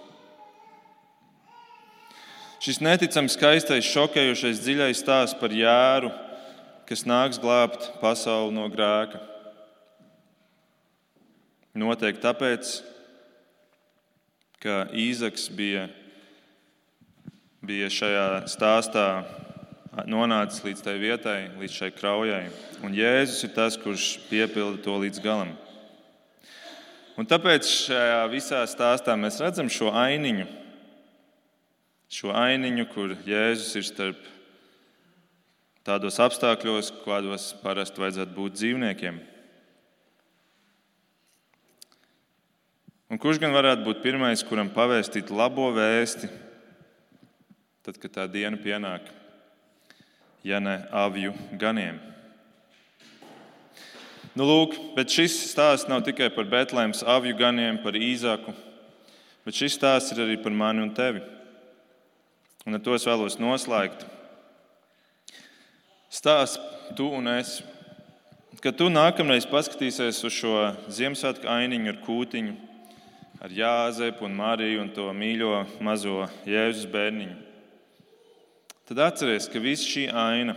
Šis 2.62 2.78
neticami 2.78 3.30
skaistais, 3.30 3.90
šokējošais, 3.90 4.62
dziļais 4.62 5.02
stāsts 5.02 5.38
par 5.38 5.50
jēru, 5.50 6.12
kas 6.88 7.04
nāks 7.08 7.40
glābt 7.42 7.88
pasauli 8.00 8.54
no 8.56 8.68
grēka. 8.72 9.20
Noteikti 11.78 12.20
tāpēc, 12.22 12.72
ka 14.62 14.84
Īzaks 14.92 15.48
bija, 15.56 15.88
bija 17.64 17.90
šajā 17.92 18.26
stāstā 18.52 19.06
nonācis 20.08 20.64
līdz 20.64 20.84
tai 20.84 20.96
vietai, 21.00 21.38
līdz 21.60 21.76
šai 21.80 21.92
kraujai. 21.96 22.46
Un 22.84 22.96
Jēzus 22.96 23.44
ir 23.48 23.54
tas, 23.56 23.78
kurš 23.80 24.16
piepilda 24.28 24.82
to 24.84 24.96
līdz 25.04 25.22
galam. 25.24 25.54
Un 27.16 27.28
tāpēc 27.28 27.68
šajā 27.68 28.26
visā 28.32 28.64
stāstā 28.68 29.16
mēs 29.20 29.40
redzam 29.40 29.72
šo 29.72 29.92
ainiņu 29.92 30.48
šo 32.12 32.32
ainiņu, 32.36 32.86
kur 32.92 33.14
Jēzus 33.24 33.72
ir 33.78 33.86
starp 33.88 34.26
tādos 35.86 36.18
apstākļos, 36.22 36.92
kādos 37.02 37.50
parasti 37.62 38.02
vajadzētu 38.02 38.36
būt 38.36 38.58
dzīvniekiem. 38.58 39.20
Un 43.12 43.20
kurš 43.20 43.42
gan 43.42 43.52
varētu 43.52 43.84
būt 43.84 44.00
pirmais, 44.04 44.40
kuram 44.48 44.70
pavēstīt 44.72 45.28
labo 45.34 45.66
vēsti, 45.76 46.30
tad, 47.84 47.98
kad 48.00 48.14
tā 48.14 48.24
diena 48.30 48.56
pienāk, 48.56 49.10
ja 50.46 50.62
ne 50.64 50.78
avju 50.88 51.34
ganiem? 51.60 51.98
Nu, 54.32 54.46
lūk, 54.48 54.78
bet 54.96 55.12
šis 55.12 55.34
stāsts 55.50 55.90
nav 55.90 56.06
tikai 56.06 56.30
par 56.32 56.46
Betlēmas 56.48 57.02
avju 57.04 57.36
ganiem, 57.36 57.82
par 57.84 57.98
īzāku, 57.98 58.54
bet 59.44 59.58
šis 59.58 59.76
stāsts 59.76 60.14
ir 60.14 60.22
arī 60.24 60.38
par 60.40 60.56
mani 60.56 60.80
un 60.86 60.94
tevi. 60.96 61.20
Un 62.64 62.78
ar 62.78 62.80
to 62.80 62.94
es 62.96 63.04
vēlos 63.04 63.36
noslēgt. 63.42 64.06
Stāsts 66.12 66.60
tu 66.92 67.06
un 67.08 67.24
es. 67.32 67.62
Kad 68.60 68.76
tu 68.76 68.90
nākamreiz 68.92 69.46
paskatīsies 69.48 70.18
uz 70.28 70.34
šo 70.36 70.52
Ziemassvētku 70.92 71.48
ainiņu 71.48 71.88
ar 71.88 72.00
kūtiņu, 72.04 72.52
ar 73.40 73.54
Jāzepu 73.56 74.26
un 74.28 74.36
Mariju 74.36 74.82
un 74.82 74.90
to 74.92 75.08
mīļo 75.16 75.62
mazo 75.80 76.26
Jēzus 76.44 76.84
bērniņu, 76.92 77.38
tad 78.90 79.00
atceries, 79.08 79.48
ka 79.48 79.64
visa 79.64 79.88
šī 79.88 80.04
aina 80.12 80.54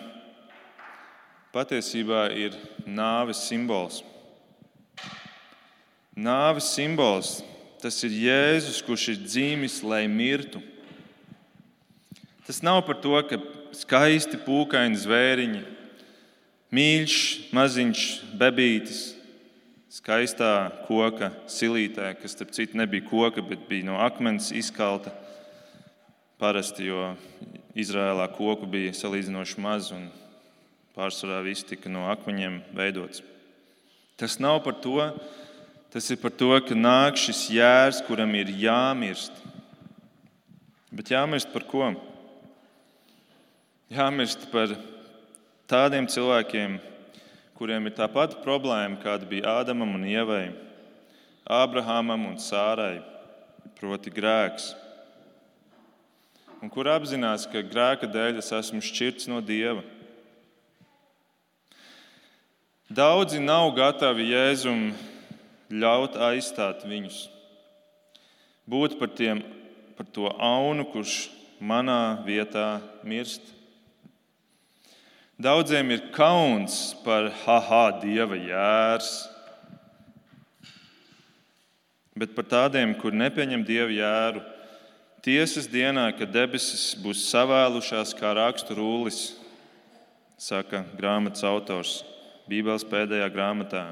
patiesībā 1.55 2.27
ir 2.35 2.59
nāves 2.83 3.47
simbols. 3.47 4.03
Nāves 6.19 6.67
simbols 6.75 7.39
tas 7.79 8.03
ir 8.03 8.19
Jēzus, 8.27 8.83
kurš 8.83 9.13
ir 9.15 9.23
dzīvis, 9.23 9.81
lai 9.87 10.03
mirtu 10.11 10.59
Tas 12.45 12.61
nav 12.61 12.83
par 12.85 12.99
to, 13.01 13.17
ka 13.25 13.39
skaisti 13.75 14.39
pūkaini 14.45 14.97
zvēriņi, 14.99 15.61
mīļš, 16.75 17.17
maziņš 17.55 18.05
bebītis, 18.39 19.03
skaistā 19.95 20.71
koka 20.87 21.31
silītē, 21.51 22.13
kas, 22.19 22.35
starp 22.35 22.53
citu, 22.55 22.79
nebija 22.79 23.05
koka, 23.07 23.43
bet 23.45 23.67
bija 23.69 23.87
no 23.89 23.99
akmens 24.03 24.51
izkalta. 24.55 25.13
Parasti, 26.39 26.89
jo 26.89 27.13
Izrēlā 27.79 28.25
koku 28.35 28.67
bija 28.71 28.91
salīdzinoši 28.95 29.61
maz 29.63 29.89
un 29.95 30.09
pārsvarā 30.95 31.41
viss 31.43 31.67
tika 31.67 31.91
no 31.91 32.05
akmeņiem 32.11 32.61
veidots. 32.75 33.23
Tas 34.19 34.37
nav 34.39 34.61
par 34.63 34.77
to, 34.83 35.09
tas 35.91 36.07
ir 36.11 36.19
par 36.21 36.31
to, 36.31 36.53
ka 36.63 36.75
nāk 36.75 37.19
šis 37.19 37.49
jērs, 37.55 37.99
kuram 38.07 38.31
ir 38.39 38.51
jāmirst. 38.51 39.35
Bet 40.95 41.11
jāmirst 41.11 41.51
par 41.51 41.67
ko? 41.67 41.89
Jāmirst 43.91 44.47
par 44.51 44.73
tādiem 45.69 46.07
cilvēkiem, 46.09 46.79
kuriem 47.57 47.87
ir 47.87 47.95
tā 47.97 48.07
pati 48.11 48.37
problēma, 48.43 48.97
kāda 49.01 49.27
bija 49.29 49.59
Ādamam 49.61 49.95
un 49.97 50.05
Ievai, 50.09 50.49
Ābrahamam 51.45 52.25
un 52.31 52.39
Sārai, 52.41 53.03
proti, 53.79 54.09
grēks. 54.09 54.73
Un 56.63 56.71
kur 56.73 56.89
apzinās, 56.89 57.45
ka 57.45 57.61
grēka 57.61 58.09
dēļ 58.09 58.39
es 58.41 58.49
esmu 58.55 58.81
šķirts 58.81 59.29
no 59.29 59.41
Dieva. 59.45 59.83
Daudzi 62.89 63.41
nav 63.41 63.71
gatavi 63.77 64.29
Jēzum 64.31 64.87
ļaut 65.73 66.17
aizstāt 66.21 66.85
viņus, 66.85 67.25
būt 68.69 68.97
par, 68.99 69.09
tiem, 69.13 69.41
par 69.97 70.09
to 70.13 70.29
aunu, 70.37 70.85
kurš 70.89 71.27
manā 71.59 72.21
vietā 72.25 72.79
mirst. 73.05 73.54
Daudziem 75.35 75.89
ir 75.91 76.01
kauns 76.15 76.93
par 77.03 77.27
haha, 77.43 77.99
dieva 77.99 78.37
jērs. 78.39 79.09
Bet 82.15 82.31
par 82.37 82.47
tādiem, 82.47 82.93
kur 82.95 83.11
nepieņem 83.11 83.65
dieva 83.67 83.91
jēru, 83.91 84.43
tiesas 85.25 85.67
dienā, 85.67 86.05
kad 86.15 86.31
debesis 86.31 86.93
būs 87.03 87.25
savēlušās 87.27 88.15
kā 88.15 88.31
rakstu 88.37 88.77
rūlis, 88.79 89.19
saka 90.39 90.85
grāmatas 90.95 91.43
autors 91.43 91.97
Bībeles 92.47 92.87
pēdējā 92.87 93.27
grāmatā. 93.35 93.83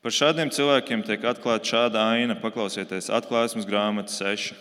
Par 0.00 0.16
šādiem 0.16 0.48
cilvēkiem 0.48 1.04
tiek 1.04 1.28
atklāta 1.28 1.68
šāda 1.68 2.06
aina, 2.14 2.38
paklausieties, 2.40 3.10
atklāsmes 3.12 3.68
grāmata 3.68 4.08
6. 4.14 4.54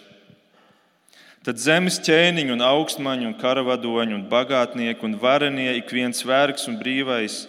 Tad 1.47 1.55
zemes 1.55 2.01
ķēniņi 2.03 2.51
un 2.51 2.63
augstmaņi 2.67 3.29
un 3.29 3.35
karavadoņi 3.39 4.17
un 4.17 4.25
bagātnieki 4.27 5.05
un 5.07 5.15
varenie, 5.21 5.69
ik 5.79 5.93
viens 5.95 6.25
vergs 6.27 6.67
un 6.67 6.75
brīvais, 6.81 7.45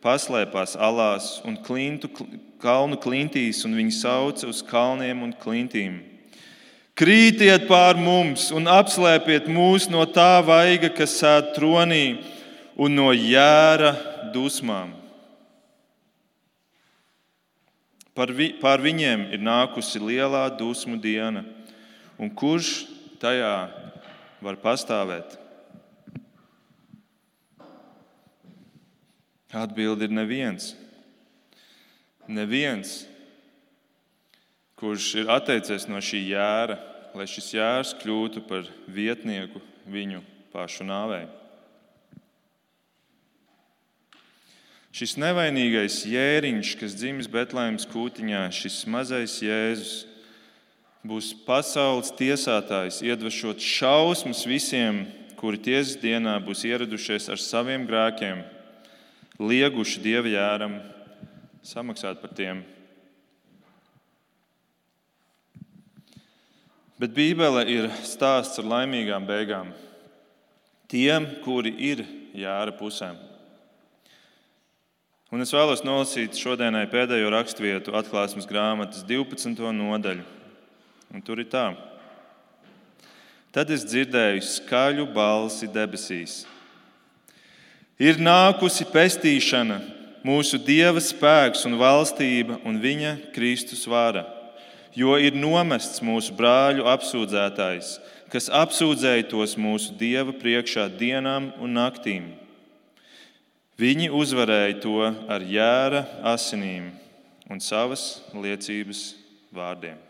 paslēpās 0.00 0.78
alās 0.80 1.34
un 1.44 1.58
klintu, 1.60 2.08
kalnu 2.62 2.96
klintīs, 2.96 3.60
un 3.68 3.76
viņi 3.76 3.94
sauca 3.98 4.48
uz 4.48 4.62
kalniem 4.64 5.26
un 5.26 5.36
klintīm. 5.44 6.00
Krītiet 6.98 7.68
pār 7.68 8.00
mums 8.00 8.48
un 8.50 8.66
apslēpiet 8.72 9.46
mūs 9.52 9.90
no 9.92 10.08
tā 10.08 10.40
vaiga, 10.42 10.88
kas 10.88 11.20
sēž 11.20 11.52
tronī, 11.54 12.18
un 12.80 12.96
no 12.96 13.12
jēra 13.12 13.92
dusmām. 14.32 14.96
Par, 18.16 18.32
vi, 18.32 18.54
par 18.56 18.80
viņiem 18.82 19.28
ir 19.36 19.44
nākusi 19.44 20.00
lielā 20.00 20.48
dusmu 20.58 20.96
diena, 20.98 21.44
un 22.18 22.32
kurš 22.32 22.97
tajā 23.20 23.54
var 24.44 24.58
pastāvēt? 24.62 25.36
Atbildi 29.48 30.08
ir 30.08 30.12
neviens. 30.12 30.74
Neviens, 32.28 33.06
kurš 34.76 35.14
ir 35.22 35.32
atteicies 35.32 35.88
no 35.88 36.02
šī 36.04 36.20
jēra, 36.28 36.76
lai 37.16 37.26
šis 37.26 37.54
jērs 37.56 37.94
kļūtu 38.02 38.44
par 38.46 38.68
vietnieku 38.92 39.62
viņu 39.88 40.20
pašu 40.52 40.84
nāvei. 40.86 41.24
Šis 44.98 45.14
nevainīgais 45.20 46.02
jēriņš, 46.10 46.74
kas 46.80 46.94
dzimis 46.98 47.28
Betlēmas 47.30 47.84
kūtiņā, 47.88 48.46
šis 48.54 48.80
mazais 48.90 49.36
Jēzus, 49.44 50.06
būs 51.08 51.32
pasaules 51.46 52.10
tiesātājs, 52.18 53.00
iedvešot 53.06 53.62
šausmas 53.64 54.44
visiem, 54.48 55.06
kuri 55.38 55.60
tiesas 55.62 55.96
dienā 56.02 56.36
būs 56.44 56.66
ieradušies 56.68 57.30
ar 57.32 57.40
saviem 57.40 57.86
grēkiem, 57.88 58.42
lieguši 59.40 60.02
dieva 60.04 60.28
jēram, 60.28 60.80
samaksāt 61.64 62.20
par 62.20 62.34
tiem. 62.36 62.64
Bet 66.98 67.14
Bībele 67.14 67.62
ir 67.70 67.86
stāsts 68.02 68.58
ar 68.58 68.66
laimīgām 68.66 69.26
beigām. 69.26 69.70
Tiem, 70.90 71.28
kuri 71.44 71.70
ir 71.92 72.02
jāra 72.34 72.74
pusēm. 72.74 73.14
Un 75.28 75.44
es 75.44 75.52
vēlos 75.52 75.84
nolasīt 75.84 76.40
šodienai 76.40 76.88
pēdējo 76.90 77.28
raksturvietu 77.30 77.94
atklāsmes 77.94 78.48
grāmatas 78.48 79.04
12. 79.06 79.60
nodaļu. 79.76 80.37
Un 81.14 81.22
tur 81.24 81.40
ir 81.40 81.48
tā. 81.50 81.70
Tad 83.54 83.70
es 83.72 83.84
dzirdēju 83.88 84.44
skaļu 84.44 85.06
balsi 85.14 85.68
debesīs. 85.72 86.42
Ir 87.98 88.20
nākusi 88.22 88.86
pestīšana, 88.92 89.80
mūsu 90.22 90.60
Dieva 90.62 91.00
spēks 91.02 91.64
un 91.66 91.78
valstība 91.80 92.60
un 92.68 92.76
viņa 92.82 93.14
Kristus 93.34 93.86
vara, 93.88 94.26
jo 94.94 95.16
ir 95.18 95.34
nomests 95.34 96.04
mūsu 96.04 96.36
brāļu 96.38 96.86
apsūdzētājs, 96.92 97.96
kas 98.30 98.50
apsūdzēja 98.52 99.30
tos 99.32 99.56
mūsu 99.58 99.96
Dieva 99.98 100.36
priekšā 100.36 100.86
dienām 101.00 101.50
un 101.58 101.74
naktīm 101.80 102.28
Viņi 103.78 104.08
uzvarēja 104.10 104.80
to 104.82 104.96
ar 105.06 105.44
jēra 105.46 106.00
asinīm 106.26 106.88
un 107.46 107.62
savas 107.62 108.24
liecības 108.34 109.12
vārdiem. 109.54 110.07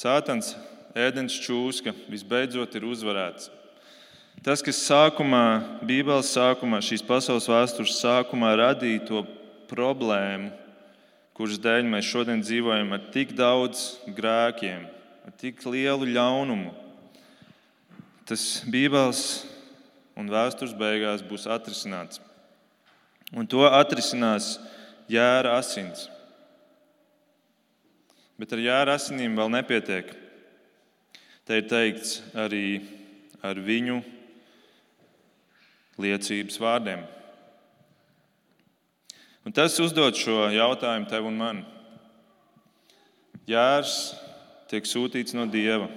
Sātans, 0.00 0.54
ēdens 0.96 1.34
čūska, 1.44 1.92
visbeidzot 2.08 2.72
ir 2.78 2.86
uzvarēts. 2.88 3.50
Tas, 4.40 4.62
kas 4.64 4.78
sākumā, 4.86 5.42
Bībeles 5.84 6.30
sākumā, 6.32 6.78
šīs 6.80 7.02
pasaules 7.04 7.48
vēstures 7.50 7.98
sākumā 7.98 8.54
radīja 8.56 9.02
to 9.10 9.20
problēmu, 9.68 10.54
kuras 11.36 11.60
dēļ 11.60 11.90
mēs 11.92 12.08
šodien 12.08 12.40
dzīvojam 12.40 12.94
ar 12.96 13.02
tik 13.12 13.34
daudz 13.36 13.82
grēkiem, 14.16 14.86
ar 15.28 15.34
tik 15.42 15.60
lielu 15.68 16.08
ļaunumu, 16.14 16.72
tas 18.24 18.46
Bībeles 18.72 19.24
un 20.16 20.32
vēstures 20.32 20.72
beigās 20.80 21.26
būs 21.26 21.44
atrisināts. 21.44 22.22
Un 23.36 23.44
to 23.44 23.68
atrisinās 23.68 24.54
jēra 25.12 25.58
asins. 25.60 26.08
Bet 28.40 28.54
ar 28.56 28.60
jēra 28.64 28.94
asinīm 28.96 29.34
vēl 29.36 29.50
nepietiek. 29.52 30.14
Te 31.44 31.58
ir 31.60 31.66
teikts 31.68 32.22
arī 32.32 32.80
ar 33.44 33.58
viņu 33.60 33.98
liecības 36.00 36.56
vārdiem. 36.62 37.02
Un 39.44 39.52
tas 39.52 39.76
uzdod 39.84 40.16
šo 40.16 40.46
jautājumu 40.54 41.10
tev 41.12 41.28
un 41.28 41.36
man. 41.36 41.62
Jērs 43.50 44.14
tiek 44.72 44.88
sūtīts 44.88 45.36
no 45.36 45.44
Dieva. 45.44 45.90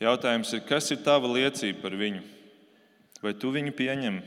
Jautājums 0.00 0.56
ir, 0.56 0.64
kas 0.64 0.88
ir 0.94 1.04
tava 1.04 1.28
liecība 1.36 1.84
par 1.84 2.00
viņu? 2.00 2.24
Vai 3.20 3.36
tu 3.36 3.52
viņu 3.52 3.76
pieņem? 3.76 4.22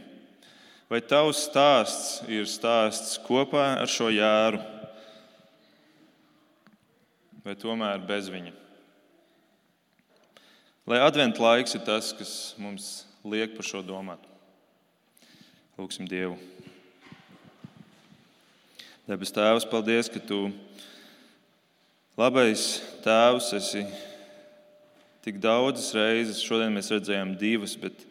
Vai 0.94 1.02
tavs 1.02 1.48
stāsts 1.50 2.20
ir 2.30 2.46
stāsts 2.46 3.18
kopā 3.26 3.80
ar 3.82 3.90
šo 3.90 4.14
jēru, 4.14 4.62
vai 7.50 7.58
tomēr 7.58 8.02
bez 8.06 8.28
viņa? 8.30 8.52
Lai 10.90 11.00
adventu 11.02 11.42
laiks 11.42 11.74
ir 11.74 11.82
tas, 11.86 12.12
kas 12.14 12.34
mums 12.62 12.90
liek 13.26 13.56
par 13.58 13.66
šo 13.66 13.82
domāt. 13.86 14.22
Lūksim 15.80 16.06
Dievu. 16.10 16.38
Debes 19.10 19.34
Tēvs, 19.34 19.66
paldies, 19.70 20.12
ka 20.14 20.22
Tu 20.22 20.44
labais 22.20 22.68
Tēvs 23.02 23.50
esi 23.58 23.88
Tik 25.26 25.42
daudzas 25.44 25.90
reizes, 25.98 26.40
šodien 26.46 26.72
mēs 26.78 26.94
redzējām 26.94 27.34
divas, 27.38 27.74
bet 27.76 28.06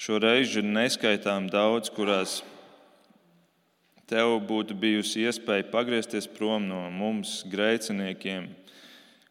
šo 0.00 0.20
reizi 0.22 0.60
ir 0.60 0.68
neskaitām 0.68 1.48
daudz, 1.50 1.90
kurās 1.90 2.38
tev 4.12 4.36
būtu 4.44 4.76
bijusi 4.76 5.24
iespēja 5.24 5.70
pagriezties 5.72 6.28
prom 6.28 6.68
no 6.68 6.84
mums, 6.92 7.40
grēciniekiem, 7.48 8.50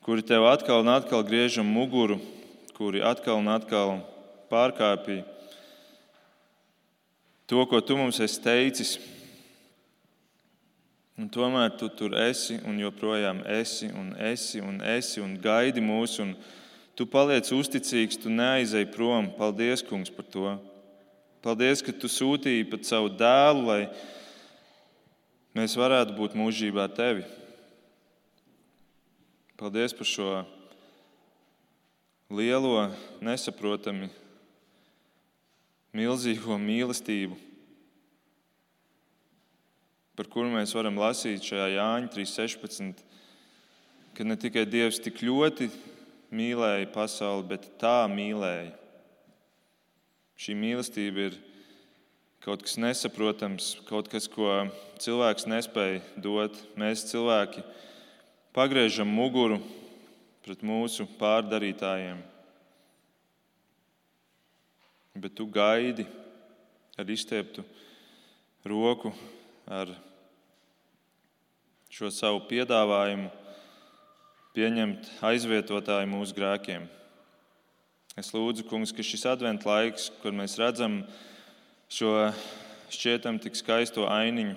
kuri 0.01 0.25
tev 0.25 0.49
atkal 0.49 0.81
un 0.81 0.89
atkal 0.89 1.21
griežam 1.27 1.69
muguru, 1.69 2.17
kuri 2.73 3.03
atkal 3.05 3.37
un 3.43 3.51
atkal 3.53 3.99
pārkāpja 4.49 5.21
to, 7.45 7.61
ko 7.69 7.81
tu 7.85 7.99
mums 7.99 8.17
esi 8.23 8.41
teicis. 8.41 8.95
Un 11.19 11.27
tomēr 11.29 11.75
tu 11.77 11.89
tur 11.93 12.15
esi 12.17 12.57
un 12.65 12.79
joprojām 12.81 13.43
esi 13.59 13.91
un 13.93 14.15
esi 14.17 14.63
un 14.63 14.79
esi 14.81 15.21
un 15.21 15.37
gaidi 15.37 15.83
mūsu. 15.83 16.25
Un 16.25 16.33
Tu 17.01 17.07
paliec 17.07 17.47
uzticīgs, 17.55 18.19
tu 18.19 18.29
neaizej 18.29 18.85
prom. 18.91 19.29
Paldies, 19.37 19.81
Kungs, 19.81 20.11
par 20.11 20.25
to. 20.27 20.51
Paldies, 21.41 21.81
ka 21.81 21.93
tu 21.95 22.05
sūtīji 22.11 22.67
pat 22.69 22.85
savu 22.85 23.09
dēlu, 23.17 23.63
lai 23.65 23.81
mēs 25.57 25.75
varētu 25.77 26.15
būt 26.17 26.35
mūžībā 26.39 26.87
tevi. 26.95 27.25
Paldies 29.59 29.93
par 29.93 30.07
šo 30.09 30.31
lielo, 32.31 32.87
nesaprotami 33.21 34.09
milzīgo 35.93 36.55
mīlestību, 36.57 37.35
par 40.15 40.29
kuru 40.31 40.53
mēs 40.53 40.73
varam 40.75 40.99
lasīt 41.01 41.43
šajā 41.45 41.67
Jāņa 41.75 42.11
3.16. 42.15 43.05
Ka 44.15 44.25
ne 44.27 44.35
tikai 44.39 44.65
Dievs 44.67 44.99
tik 45.03 45.21
ļoti 45.23 45.69
mīlēja 46.35 46.89
pasauli, 46.91 47.47
bet 47.53 47.67
tā 47.79 48.03
mīlēja. 48.11 48.73
Šī 50.41 50.55
mīlestība 50.57 51.29
ir 51.29 51.37
kaut 52.41 52.63
kas 52.65 52.77
nesaprotams, 52.81 53.75
kaut 53.85 54.09
kas, 54.09 54.25
ko 54.29 54.49
cilvēks 55.01 55.45
nespēja 55.49 56.01
dot. 56.17 56.57
Mēs 56.79 57.05
cilvēki 57.11 57.61
pagriežam 58.55 59.09
muguru 59.09 59.59
pret 60.41 60.63
mūsu 60.65 61.05
pārdarītājiem. 61.19 62.21
Bet 65.21 65.35
tu 65.37 65.45
gaidi 65.45 66.07
ar 66.97 67.09
izstieptu 67.13 67.65
roku, 68.65 69.11
ar 69.69 69.91
šo 71.91 72.09
savu 72.13 72.41
piedāvājumu 72.49 73.29
pieņemt 74.55 75.09
aizvietotāju 75.29 76.09
mūsu 76.09 76.35
grēkiem. 76.35 76.87
Es 78.19 78.33
lūdzu, 78.35 78.65
kungs, 78.67 78.91
ka 78.95 79.03
šis 79.05 79.27
adventu 79.29 79.69
laiks, 79.69 80.09
kur 80.23 80.33
mēs 80.35 80.57
redzam 80.59 81.03
šo 81.91 82.31
šķietam 82.91 83.39
tik 83.43 83.57
skaisto 83.59 84.05
ainiņu, 84.07 84.55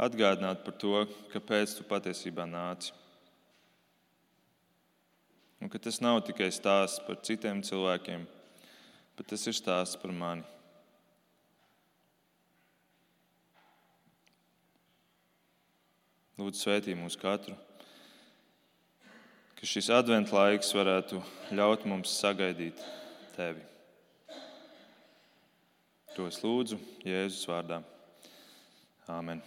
atgādināt 0.00 0.60
par 0.64 0.76
to, 0.80 1.04
kāpēc 1.32 1.78
tu 1.78 1.86
patiesībā 1.88 2.44
nāci. 2.48 2.92
Un 5.60 5.68
ka 5.72 5.80
tas 5.80 6.00
nav 6.00 6.22
tikai 6.24 6.48
stāsts 6.52 7.00
par 7.04 7.20
citiem 7.24 7.60
cilvēkiem, 7.64 8.24
bet 9.16 9.28
tas 9.32 9.44
ir 9.48 9.56
stāsts 9.56 10.00
par 10.00 10.12
mani. 10.12 10.44
Lūdzu, 16.40 16.62
svētī 16.62 16.94
mūs 16.96 17.18
katru, 17.20 17.52
ka 19.56 19.68
šis 19.68 19.92
adventu 19.92 20.36
laiks 20.36 20.72
varētu 20.72 21.20
ļaut 21.52 21.84
mums 21.84 22.16
sagaidīt 22.16 22.80
tevi. 23.36 23.69
To 26.16 26.26
es 26.26 26.40
lūdzu 26.42 26.78
Jēzus 27.06 27.46
vārdā. 27.46 27.80
Āmen. 29.10 29.42